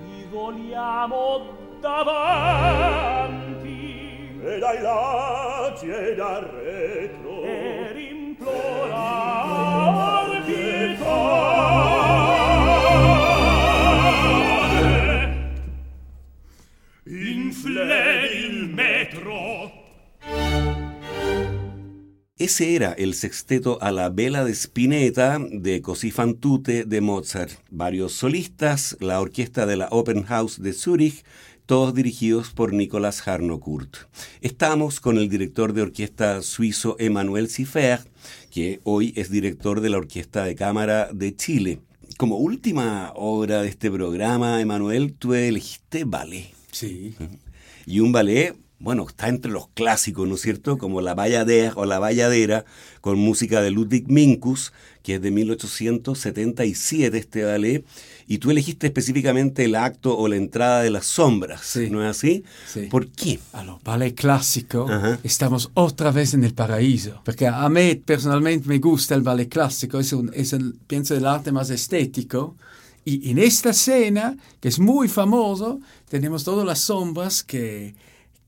Vi 0.06 0.26
vogliamo 0.30 1.58
davanti. 1.80 3.20
E 4.44 4.60
dai 4.60 4.82
lati 4.82 5.90
e 5.90 6.16
da 6.16 6.40
retro. 6.40 7.44
E 7.44 7.92
rimplorar 7.94 9.42
pietà 10.46 11.91
Ese 22.42 22.74
era 22.74 22.94
el 22.94 23.14
sexteto 23.14 23.78
a 23.84 23.92
la 23.92 24.10
vela 24.10 24.44
de 24.44 24.56
Spinetta 24.56 25.38
de 25.38 25.80
Così 25.84 26.10
fan 26.10 26.34
tutte 26.34 26.86
de 26.86 27.00
Mozart. 27.00 27.52
Varios 27.70 28.14
solistas, 28.14 28.98
la 29.00 29.22
orquesta 29.22 29.68
de 29.68 29.78
la 29.78 29.88
Open 29.92 30.24
House 30.24 30.60
de 30.60 30.74
Zúrich, 30.74 31.24
todos 31.68 31.94
dirigidos 31.94 32.50
por 32.50 32.74
Nicolas 32.74 33.28
Harnoncourt. 33.28 33.96
Estamos 34.42 35.00
con 35.00 35.20
el 35.20 35.30
director 35.30 35.74
de 35.74 35.84
orquesta 35.84 36.42
suizo 36.42 36.96
Emmanuel 36.98 37.48
Siffer, 37.48 38.00
que 38.50 38.80
hoy 38.86 39.14
es 39.16 39.30
director 39.30 39.80
de 39.80 39.92
la 39.92 40.00
Orquesta 40.00 40.44
de 40.44 40.56
Cámara 40.56 41.10
de 41.14 41.36
Chile. 41.36 41.82
Como 42.18 42.38
última 42.38 43.14
obra 43.14 43.62
de 43.62 43.70
este 43.70 43.92
programa, 43.92 44.60
Emmanuel, 44.62 45.14
tú 45.14 45.36
elegiste 45.36 46.06
ballet. 46.06 46.52
Sí. 46.72 47.14
Y 47.86 48.00
un 48.00 48.12
ballet 48.12 48.56
bueno, 48.82 49.06
está 49.08 49.30
entre 49.30 49.52
los 49.52 49.68
clásicos, 49.70 50.28
¿no 50.28 50.36
es 50.36 50.42
cierto? 50.42 50.78
Como 50.78 51.02
La 51.02 51.14
Bayadera 51.14 51.74
o 51.76 51.86
La 51.86 52.00
Bayadera, 52.00 52.66
con 53.00 53.20
música 53.20 53.62
de 53.62 53.72
Ludwig 53.72 54.08
Minkus, 54.10 54.74
que 55.04 55.16
es 55.16 55.22
de 55.22 55.32
1877 55.32 57.18
este 57.18 57.44
ballet, 57.44 57.86
y 58.28 58.38
tú 58.38 58.52
elegiste 58.52 58.88
específicamente 58.88 59.66
el 59.66 59.76
acto 59.76 60.18
o 60.18 60.28
la 60.28 60.36
entrada 60.36 60.82
de 60.82 60.90
las 60.90 61.06
sombras, 61.06 61.62
Sí. 61.62 61.90
¿no 61.90 62.04
es 62.04 62.10
así? 62.18 62.44
Sí. 62.72 62.88
¿Por 62.90 63.08
qué? 63.10 63.40
Alors, 63.54 63.82
ballet 63.84 64.14
clásico, 64.16 64.88
Ajá. 64.90 65.20
estamos 65.24 65.70
otra 65.74 66.12
vez 66.12 66.34
en 66.34 66.44
el 66.44 66.54
paraíso. 66.54 67.22
Porque 67.26 67.48
a 67.48 67.68
mí 67.70 67.96
personalmente 67.96 68.68
me 68.68 68.80
gusta 68.80 69.16
el 69.16 69.22
ballet 69.22 69.50
clásico, 69.50 70.00
es, 70.00 70.14
un, 70.14 70.32
es 70.34 70.54
el, 70.54 70.76
pienso, 70.88 71.16
el 71.16 71.26
arte 71.26 71.52
más 71.52 71.70
estético. 71.70 72.56
Y 73.04 73.32
en 73.32 73.40
esta 73.40 73.72
escena, 73.72 74.38
que 74.60 74.68
es 74.68 74.78
muy 74.80 75.08
famoso, 75.08 75.80
tenemos 76.08 76.44
todas 76.44 76.66
las 76.66 76.80
sombras 76.80 77.44
que, 77.44 77.96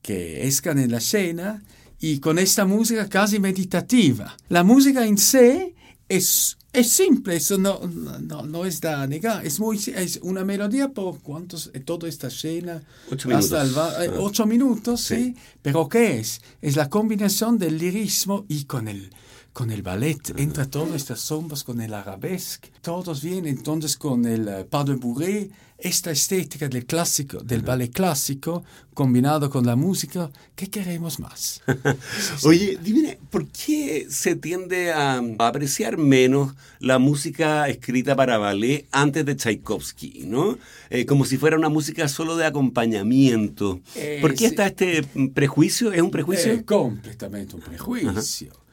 que 0.04 0.46
escan 0.46 0.78
en 0.78 0.90
la 0.92 0.98
escena 0.98 1.62
y 1.98 2.18
con 2.20 2.38
esta 2.38 2.66
música 2.66 3.08
casi 3.08 3.38
meditativa. 3.40 4.36
La 4.50 4.62
música 4.62 5.06
en 5.06 5.16
sí 5.16 5.74
es, 6.06 6.58
es 6.74 6.90
simple, 6.90 7.36
eso 7.36 7.56
no, 7.56 7.80
no, 8.20 8.42
no 8.42 8.66
es 8.66 8.82
de 8.82 9.08
negar. 9.08 9.46
Es, 9.46 9.58
muy, 9.58 9.80
es 9.96 10.20
una 10.22 10.44
melodía 10.44 10.88
por 10.90 11.20
cuántos, 11.20 11.72
toda 11.86 12.06
esta 12.06 12.26
escena. 12.26 12.82
Ocho 13.10 13.34
hasta 13.34 13.64
minutos. 13.64 13.94
el 13.98 14.04
eh, 14.04 14.14
ocho 14.18 14.44
minutos, 14.46 15.00
Sí. 15.00 15.14
sí. 15.16 15.34
Pero 15.62 15.88
¿qué 15.88 16.18
es? 16.20 16.42
Es 16.60 16.76
la 16.76 16.90
combinación 16.90 17.56
del 17.56 17.78
lirismo 17.78 18.44
y 18.46 18.64
con 18.64 18.88
el, 18.88 19.08
con 19.54 19.70
el 19.70 19.80
ballet. 19.80 20.38
Entra 20.38 20.66
todas 20.66 20.96
estas 20.96 21.20
sombras 21.20 21.64
con 21.64 21.80
el 21.80 21.94
arabesque. 21.94 22.70
Todos 22.82 23.22
vienen 23.22 23.56
entonces 23.56 23.96
con 23.96 24.26
el 24.26 24.48
eh, 24.48 24.64
pas 24.66 24.84
de 24.84 24.96
bourrée. 24.96 25.50
Esta 25.84 26.10
estética 26.10 26.66
del 26.66 26.86
clásico, 26.86 27.40
del 27.40 27.60
ballet 27.60 27.92
clásico, 27.92 28.64
combinado 28.94 29.50
con 29.50 29.66
la 29.66 29.76
música. 29.76 30.30
¿Qué 30.56 30.70
queremos 30.70 31.20
más? 31.20 31.60
Oye, 32.44 32.78
dime, 32.82 33.18
¿por 33.28 33.46
qué 33.48 34.06
se 34.08 34.34
tiende 34.34 34.94
a, 34.94 35.20
apreciar 35.40 35.98
menos 35.98 36.54
la 36.80 36.98
música 36.98 37.68
escrita 37.68 38.16
para 38.16 38.38
ballet 38.38 38.86
antes 38.92 39.26
de 39.26 39.36
Tchaikovsky, 39.36 40.24
¿no? 40.26 40.56
Eh, 40.88 41.04
como 41.04 41.26
si 41.26 41.36
fuera 41.36 41.58
una 41.58 41.68
música 41.68 42.08
solo 42.08 42.34
de 42.36 42.46
acompañamiento. 42.46 43.82
Eh, 43.94 44.20
¿Por 44.22 44.30
qué 44.30 44.38
sí. 44.38 44.44
está 44.46 44.64
este 44.68 45.02
prejuicio? 45.34 45.92
¿Es 45.92 46.00
un 46.00 46.10
prejuicio? 46.10 46.50
Es 46.50 46.62
completamente 46.62 47.56
un 47.56 47.60
prejuicio. 47.60 48.63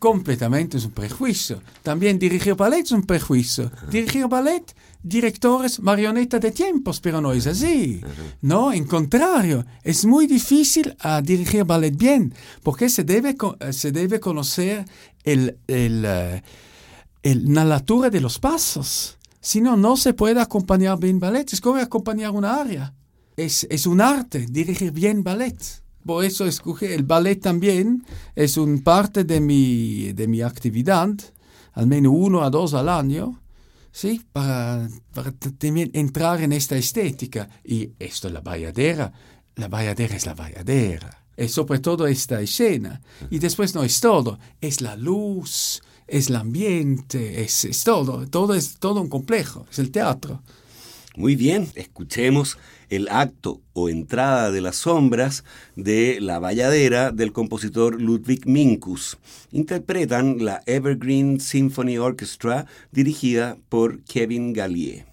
Completamente 0.00 0.78
es 0.78 0.84
un 0.86 0.92
prejuicio. 0.92 1.62
También 1.82 2.18
dirigir 2.18 2.54
ballet 2.54 2.84
es 2.86 2.90
un 2.92 3.02
prejuicio. 3.02 3.70
Dirigir 3.90 4.26
ballet, 4.28 4.74
directores 5.02 5.78
marioneta 5.80 6.38
de 6.38 6.50
tiempos, 6.52 7.00
pero 7.00 7.20
no 7.20 7.32
es 7.32 7.46
así. 7.46 8.00
No, 8.40 8.72
en 8.72 8.84
contrario, 8.86 9.64
es 9.84 10.06
muy 10.06 10.26
difícil 10.26 10.96
a 11.00 11.20
dirigir 11.20 11.64
ballet 11.64 11.94
bien, 11.94 12.32
porque 12.62 12.88
se 12.88 13.04
debe, 13.04 13.36
eh, 13.60 13.72
se 13.74 13.92
debe 13.92 14.18
conocer 14.20 14.86
el, 15.22 15.58
el, 15.68 16.02
eh, 16.06 16.42
el- 17.22 17.52
la 17.54 17.64
natura 17.66 18.08
de 18.08 18.22
los 18.22 18.38
pasos. 18.38 19.18
Si 19.42 19.60
no, 19.60 19.76
no 19.76 19.98
se 19.98 20.14
puede 20.14 20.40
acompañar 20.40 20.98
bien 20.98 21.20
ballet. 21.20 21.52
Es 21.52 21.60
como 21.60 21.76
acompañar 21.78 22.30
una 22.30 22.54
aria. 22.58 22.94
Es, 23.36 23.66
es 23.70 23.86
un 23.86 24.00
arte 24.00 24.46
dirigir 24.50 24.92
bien 24.92 25.22
ballet. 25.22 25.56
Por 26.10 26.24
eso 26.24 26.44
escogí 26.44 26.86
el 26.86 27.04
ballet 27.04 27.40
también. 27.40 28.04
Es 28.34 28.56
un 28.56 28.82
parte 28.82 29.22
de 29.22 29.40
mi, 29.40 30.12
de 30.12 30.26
mi 30.26 30.42
actividad, 30.42 31.10
al 31.72 31.86
menos 31.86 32.12
uno 32.16 32.42
a 32.42 32.50
dos 32.50 32.74
al 32.74 32.88
año, 32.88 33.40
¿sí? 33.92 34.20
para, 34.32 34.88
también 35.56 35.92
entrar 35.94 36.42
en 36.42 36.52
esta 36.52 36.76
estética. 36.76 37.48
Y 37.62 37.90
esto 38.00 38.26
es 38.26 38.34
la 38.34 38.40
bayadera. 38.40 39.12
La 39.54 39.68
bayadera 39.68 40.16
es 40.16 40.26
la 40.26 40.34
bayadera. 40.34 41.26
Es 41.36 41.52
sobre 41.52 41.78
todo 41.78 42.08
esta 42.08 42.40
escena. 42.40 43.00
Y 43.30 43.38
después 43.38 43.72
no 43.76 43.84
es 43.84 44.00
todo. 44.00 44.40
Es 44.60 44.80
la 44.80 44.96
luz, 44.96 45.80
es 46.08 46.28
el 46.28 46.34
ambiente, 46.34 47.40
es, 47.40 47.64
es 47.66 47.84
todo. 47.84 48.26
Todo 48.26 48.54
es 48.54 48.80
todo 48.80 49.00
un 49.00 49.08
complejo. 49.08 49.64
Es 49.70 49.78
el 49.78 49.92
teatro. 49.92 50.42
Muy 51.16 51.34
bien, 51.34 51.66
escuchemos 51.74 52.56
el 52.88 53.08
acto 53.08 53.60
o 53.72 53.88
entrada 53.88 54.52
de 54.52 54.60
las 54.60 54.76
sombras 54.76 55.44
de 55.74 56.18
La 56.20 56.38
Valladera 56.38 57.10
del 57.10 57.32
compositor 57.32 58.00
Ludwig 58.00 58.46
Minkus. 58.46 59.18
Interpretan 59.50 60.44
la 60.44 60.62
Evergreen 60.66 61.40
Symphony 61.40 61.98
Orchestra 61.98 62.66
dirigida 62.92 63.56
por 63.68 64.04
Kevin 64.04 64.52
Gallier. 64.52 65.09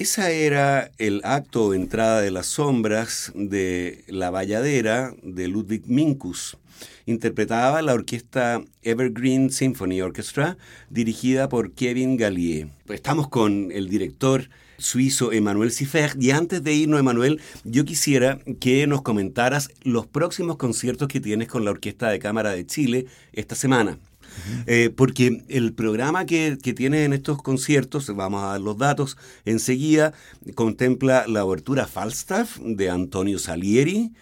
Esa 0.00 0.30
era 0.30 0.92
el 0.96 1.20
acto 1.24 1.74
entrada 1.74 2.22
de 2.22 2.30
las 2.30 2.46
sombras 2.46 3.32
de 3.34 4.02
La 4.06 4.30
Valladera 4.30 5.14
de 5.22 5.46
Ludwig 5.46 5.82
Minkus. 5.88 6.56
Interpretaba 7.04 7.82
la 7.82 7.92
orquesta 7.92 8.62
Evergreen 8.80 9.50
Symphony 9.50 10.00
Orchestra, 10.00 10.56
dirigida 10.88 11.50
por 11.50 11.72
Kevin 11.72 12.16
Gallier. 12.16 12.68
Estamos 12.88 13.28
con 13.28 13.70
el 13.72 13.90
director 13.90 14.48
suizo 14.78 15.32
Emmanuel 15.32 15.70
Sifer. 15.70 16.12
Y 16.18 16.30
antes 16.30 16.64
de 16.64 16.72
irnos, 16.72 16.98
Emmanuel, 16.98 17.38
yo 17.64 17.84
quisiera 17.84 18.38
que 18.58 18.86
nos 18.86 19.02
comentaras 19.02 19.68
los 19.82 20.06
próximos 20.06 20.56
conciertos 20.56 21.08
que 21.08 21.20
tienes 21.20 21.48
con 21.48 21.66
la 21.66 21.72
Orquesta 21.72 22.08
de 22.08 22.20
Cámara 22.20 22.52
de 22.52 22.64
Chile 22.64 23.04
esta 23.34 23.54
semana. 23.54 23.98
Eh, 24.66 24.90
porque 24.94 25.44
el 25.48 25.72
programa 25.72 26.26
que, 26.26 26.58
que 26.62 26.74
tiene 26.74 27.04
en 27.04 27.12
estos 27.12 27.42
conciertos, 27.42 28.14
vamos 28.14 28.42
a 28.42 28.48
dar 28.48 28.60
los 28.60 28.78
datos 28.78 29.16
enseguida, 29.44 30.12
contempla 30.54 31.26
la 31.26 31.44
obertura 31.44 31.86
Falstaff 31.86 32.58
de 32.58 32.90
Antonio 32.90 33.38
Salieri, 33.38 34.12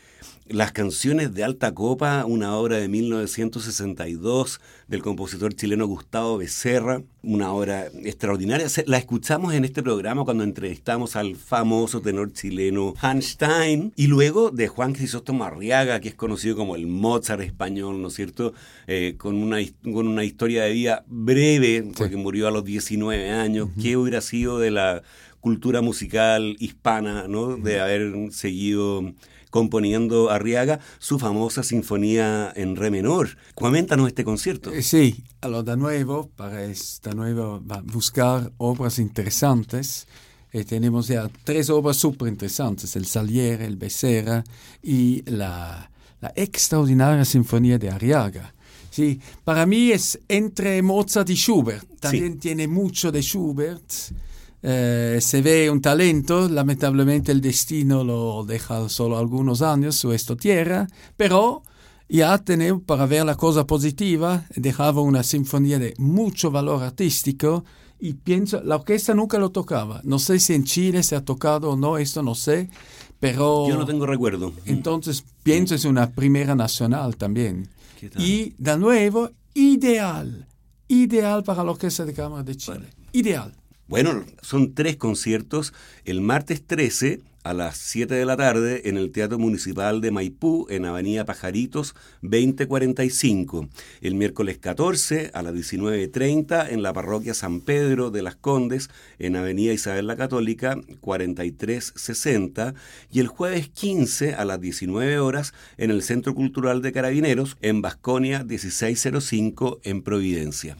las 0.49 0.73
canciones 0.73 1.35
de 1.35 1.45
Alta 1.45 1.75
Copa, 1.75 2.25
una 2.25 2.57
obra 2.57 2.79
de 2.79 2.89
1962 2.89 4.61
del 4.87 5.03
compositor 5.03 5.55
chileno 5.55 5.87
Gustavo 5.87 6.39
Becerra, 6.39 7.03
una 7.29 7.53
obra 7.53 7.89
extraordinaria. 8.05 8.67
La 8.87 8.97
escuchamos 8.97 9.53
en 9.53 9.67
este 9.67 9.83
programa 9.83 10.25
cuando 10.25 10.45
entrevistamos 10.45 11.15
al 11.15 11.37
famoso 11.37 12.01
tenor 12.01 12.33
chileno 12.33 12.95
Hans 13.03 13.33
Stein 13.33 13.93
y 13.97 14.07
luego 14.07 14.51
de 14.51 14.69
Juan 14.69 14.95
Crisóstomo 14.95 15.45
Arriaga, 15.45 16.01
que 16.01 16.09
es 16.09 16.15
conocido 16.15 16.57
como 16.57 16.75
el 16.75 16.87
Mozart 16.87 17.43
español, 17.43 18.01
¿no 18.01 18.09
es 18.09 18.15
cierto? 18.15 18.55
Eh, 18.87 19.17
con, 19.19 19.37
una, 19.37 19.59
con 19.83 20.09
una 20.09 20.25
historia 20.25 20.65
de 20.65 20.73
vida 20.73 21.05
breve, 21.07 21.85
porque 21.99 22.17
murió 22.17 22.49
a 22.49 22.51
los 22.51 22.65
19 22.65 23.31
años. 23.31 23.69
¿Qué 23.81 23.99
hubiera 23.99 24.23
sido 24.23 24.59
de 24.59 24.71
la 24.71 25.03
cultura 25.41 25.83
musical 25.83 26.57
hispana, 26.59 27.29
¿no? 27.29 27.59
De 27.59 27.81
haber 27.81 28.33
seguido 28.33 29.13
componiendo 29.51 30.31
Arriaga 30.31 30.81
su 30.99 31.19
famosa 31.19 31.63
sinfonía 31.63 32.53
en 32.55 32.77
re 32.77 32.91
menor. 32.91 33.37
Coméntanos 33.55 34.09
este 34.09 34.25
concierto. 34.25 34.73
Eh, 34.73 34.83
sí, 34.83 35.25
alors 35.41 35.65
de 35.65 35.77
nuevo, 35.77 36.31
para 36.37 36.65
esta 36.65 37.15
nueva 37.15 37.61
buscar 37.85 38.53
obras 38.59 38.99
interesantes. 38.99 40.07
Eh, 40.53 40.65
tenemos 40.65 41.09
ya 41.09 41.29
tres 41.45 41.69
obras 41.69 41.97
súper 41.97 42.29
interesantes, 42.29 42.97
el 42.97 43.07
Salieri, 43.07 43.65
el 43.65 43.77
Becerra 43.77 44.43
y 44.83 45.23
la, 45.31 45.91
la 46.21 46.33
extraordinaria 46.35 47.25
sinfonía 47.25 47.79
de 47.79 47.91
Arriaga. 47.91 48.55
Sí, 48.91 49.21
para 49.45 49.67
mí 49.67 49.93
es 49.93 50.19
entre 50.29 50.81
Mozart 50.83 51.29
y 51.31 51.35
Schubert. 51.35 51.87
También 52.01 52.39
tiene 52.39 52.67
mucho 52.67 53.13
de 53.13 53.23
Schubert. 53.23 53.93
Eh, 54.63 55.19
se 55.21 55.41
ve 55.43 55.71
un 55.71 55.81
talento, 55.81 56.49
lamentablemente 56.49 57.31
el 57.31 57.41
destino 57.41 58.03
lo 58.03 58.45
deja 58.45 58.89
solo 58.89 59.19
algunos 59.19 59.63
años 59.63 59.97
su 59.97 60.13
esta 60.13 60.35
tierra, 60.35 60.89
pero 61.17 61.63
ya 62.09 62.39
tenemos, 62.39 62.83
para 62.83 63.07
ver 63.07 63.25
la 63.25 63.37
cosa 63.37 63.67
positiva, 63.67 64.45
dejaba 64.57 65.03
una 65.03 65.23
sinfonía 65.23 65.79
de 65.79 65.95
mucho 65.99 66.51
valor 66.51 66.83
artístico 66.83 67.65
y 68.01 68.15
pienso, 68.15 68.63
la 68.63 68.77
orquesta 68.77 69.15
nunca 69.15 69.39
lo 69.39 69.51
tocaba. 69.51 70.01
No 70.05 70.19
sé 70.19 70.39
si 70.39 70.55
en 70.55 70.65
Chile 70.65 71.03
se 71.03 71.17
ha 71.17 71.25
tocado 71.25 71.71
o 71.71 71.77
no, 71.77 71.99
esto 71.99 72.23
no 72.23 72.35
sé, 72.35 72.71
pero... 73.21 73.69
Yo 73.69 73.77
no 73.77 73.87
tengo 73.87 74.07
recuerdo. 74.07 74.53
Entonces 74.65 75.25
pienso 75.43 75.75
es 75.75 75.85
una 75.85 76.11
primera 76.11 76.55
nacional 76.55 77.17
también. 77.17 77.69
Y 78.17 78.55
de 78.59 78.79
nuevo, 78.79 79.31
ideal, 79.55 80.47
ideal 80.87 81.43
para 81.43 81.65
la 81.65 81.73
Orquesta 81.73 82.05
de 82.05 82.15
Cámara 82.15 82.45
de 82.45 82.57
Chile. 82.57 82.91
Ideal. 83.13 83.58
Bueno, 83.89 84.27
son 84.43 84.75
tres 84.75 84.99
conciertos. 84.99 85.73
El 86.05 86.21
martes 86.21 86.63
13 86.63 87.23
a 87.43 87.55
las 87.55 87.79
7 87.79 88.15
de 88.15 88.27
la 88.27 88.37
tarde 88.37 88.83
en 88.91 88.99
el 88.99 89.11
Teatro 89.11 89.39
Municipal 89.39 90.03
de 90.03 90.11
Maipú, 90.11 90.67
en 90.69 90.85
Avenida 90.85 91.25
Pajaritos 91.25 91.95
2045. 92.21 93.67
El 94.03 94.15
miércoles 94.15 94.59
14 94.59 95.31
a 95.33 95.41
las 95.41 95.55
19.30 95.55 96.69
en 96.69 96.83
la 96.83 96.93
Parroquia 96.93 97.33
San 97.33 97.63
Pedro 97.63 98.11
de 98.11 98.21
las 98.21 98.37
Condes, 98.37 98.91
en 99.19 99.37
Avenida 99.37 99.73
Isabel 99.73 100.07
la 100.07 100.17
Católica 100.17 100.79
4360. 101.01 102.75
Y 103.11 103.21
el 103.21 103.29
jueves 103.29 103.71
15 103.71 104.35
a 104.35 104.45
las 104.45 104.61
19 104.61 105.19
horas 105.19 105.55
en 105.79 105.91
el 105.91 106.03
Centro 106.03 106.35
Cultural 106.35 106.83
de 106.83 106.93
Carabineros, 106.93 107.57
en 107.63 107.81
Basconia 107.81 108.45
1605, 108.45 109.81
en 109.83 110.03
Providencia. 110.03 110.77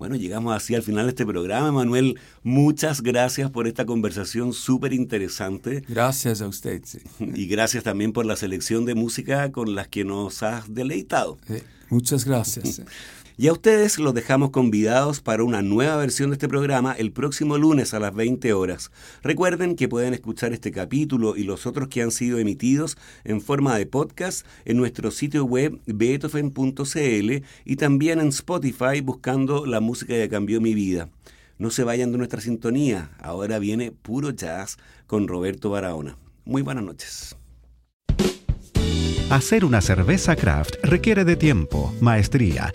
Bueno, 0.00 0.16
llegamos 0.16 0.56
así 0.56 0.74
al 0.74 0.82
final 0.82 1.04
de 1.04 1.10
este 1.10 1.26
programa. 1.26 1.72
Manuel, 1.72 2.18
muchas 2.42 3.02
gracias 3.02 3.50
por 3.50 3.66
esta 3.66 3.84
conversación 3.84 4.54
súper 4.54 4.94
interesante. 4.94 5.84
Gracias 5.86 6.40
a 6.40 6.48
usted. 6.48 6.82
Y 7.34 7.46
gracias 7.46 7.84
también 7.84 8.14
por 8.14 8.24
la 8.24 8.34
selección 8.36 8.86
de 8.86 8.94
música 8.94 9.52
con 9.52 9.74
las 9.74 9.88
que 9.88 10.04
nos 10.04 10.42
has 10.42 10.72
deleitado. 10.72 11.36
muchas 11.90 12.24
gracias. 12.24 12.80
Y 13.40 13.48
a 13.48 13.54
ustedes 13.54 13.98
los 13.98 14.12
dejamos 14.12 14.50
convidados 14.50 15.22
para 15.22 15.44
una 15.44 15.62
nueva 15.62 15.96
versión 15.96 16.28
de 16.28 16.34
este 16.34 16.46
programa 16.46 16.92
el 16.92 17.10
próximo 17.10 17.56
lunes 17.56 17.94
a 17.94 17.98
las 17.98 18.14
20 18.14 18.52
horas. 18.52 18.90
Recuerden 19.22 19.76
que 19.76 19.88
pueden 19.88 20.12
escuchar 20.12 20.52
este 20.52 20.70
capítulo 20.72 21.34
y 21.34 21.44
los 21.44 21.64
otros 21.64 21.88
que 21.88 22.02
han 22.02 22.10
sido 22.10 22.38
emitidos 22.38 22.98
en 23.24 23.40
forma 23.40 23.78
de 23.78 23.86
podcast 23.86 24.46
en 24.66 24.76
nuestro 24.76 25.10
sitio 25.10 25.46
web 25.46 25.80
beethoven.cl 25.86 27.42
y 27.64 27.76
también 27.76 28.20
en 28.20 28.28
Spotify 28.28 29.00
buscando 29.02 29.64
la 29.64 29.80
música 29.80 30.12
que 30.12 30.28
cambió 30.28 30.60
mi 30.60 30.74
vida. 30.74 31.08
No 31.56 31.70
se 31.70 31.82
vayan 31.82 32.12
de 32.12 32.18
nuestra 32.18 32.42
sintonía, 32.42 33.10
ahora 33.18 33.58
viene 33.58 33.90
puro 33.90 34.32
jazz 34.32 34.76
con 35.06 35.28
Roberto 35.28 35.70
Barahona. 35.70 36.18
Muy 36.44 36.60
buenas 36.60 36.84
noches. 36.84 37.36
Hacer 39.30 39.64
una 39.64 39.80
cerveza 39.80 40.34
craft 40.34 40.74
requiere 40.82 41.24
de 41.24 41.36
tiempo, 41.36 41.94
maestría, 42.00 42.74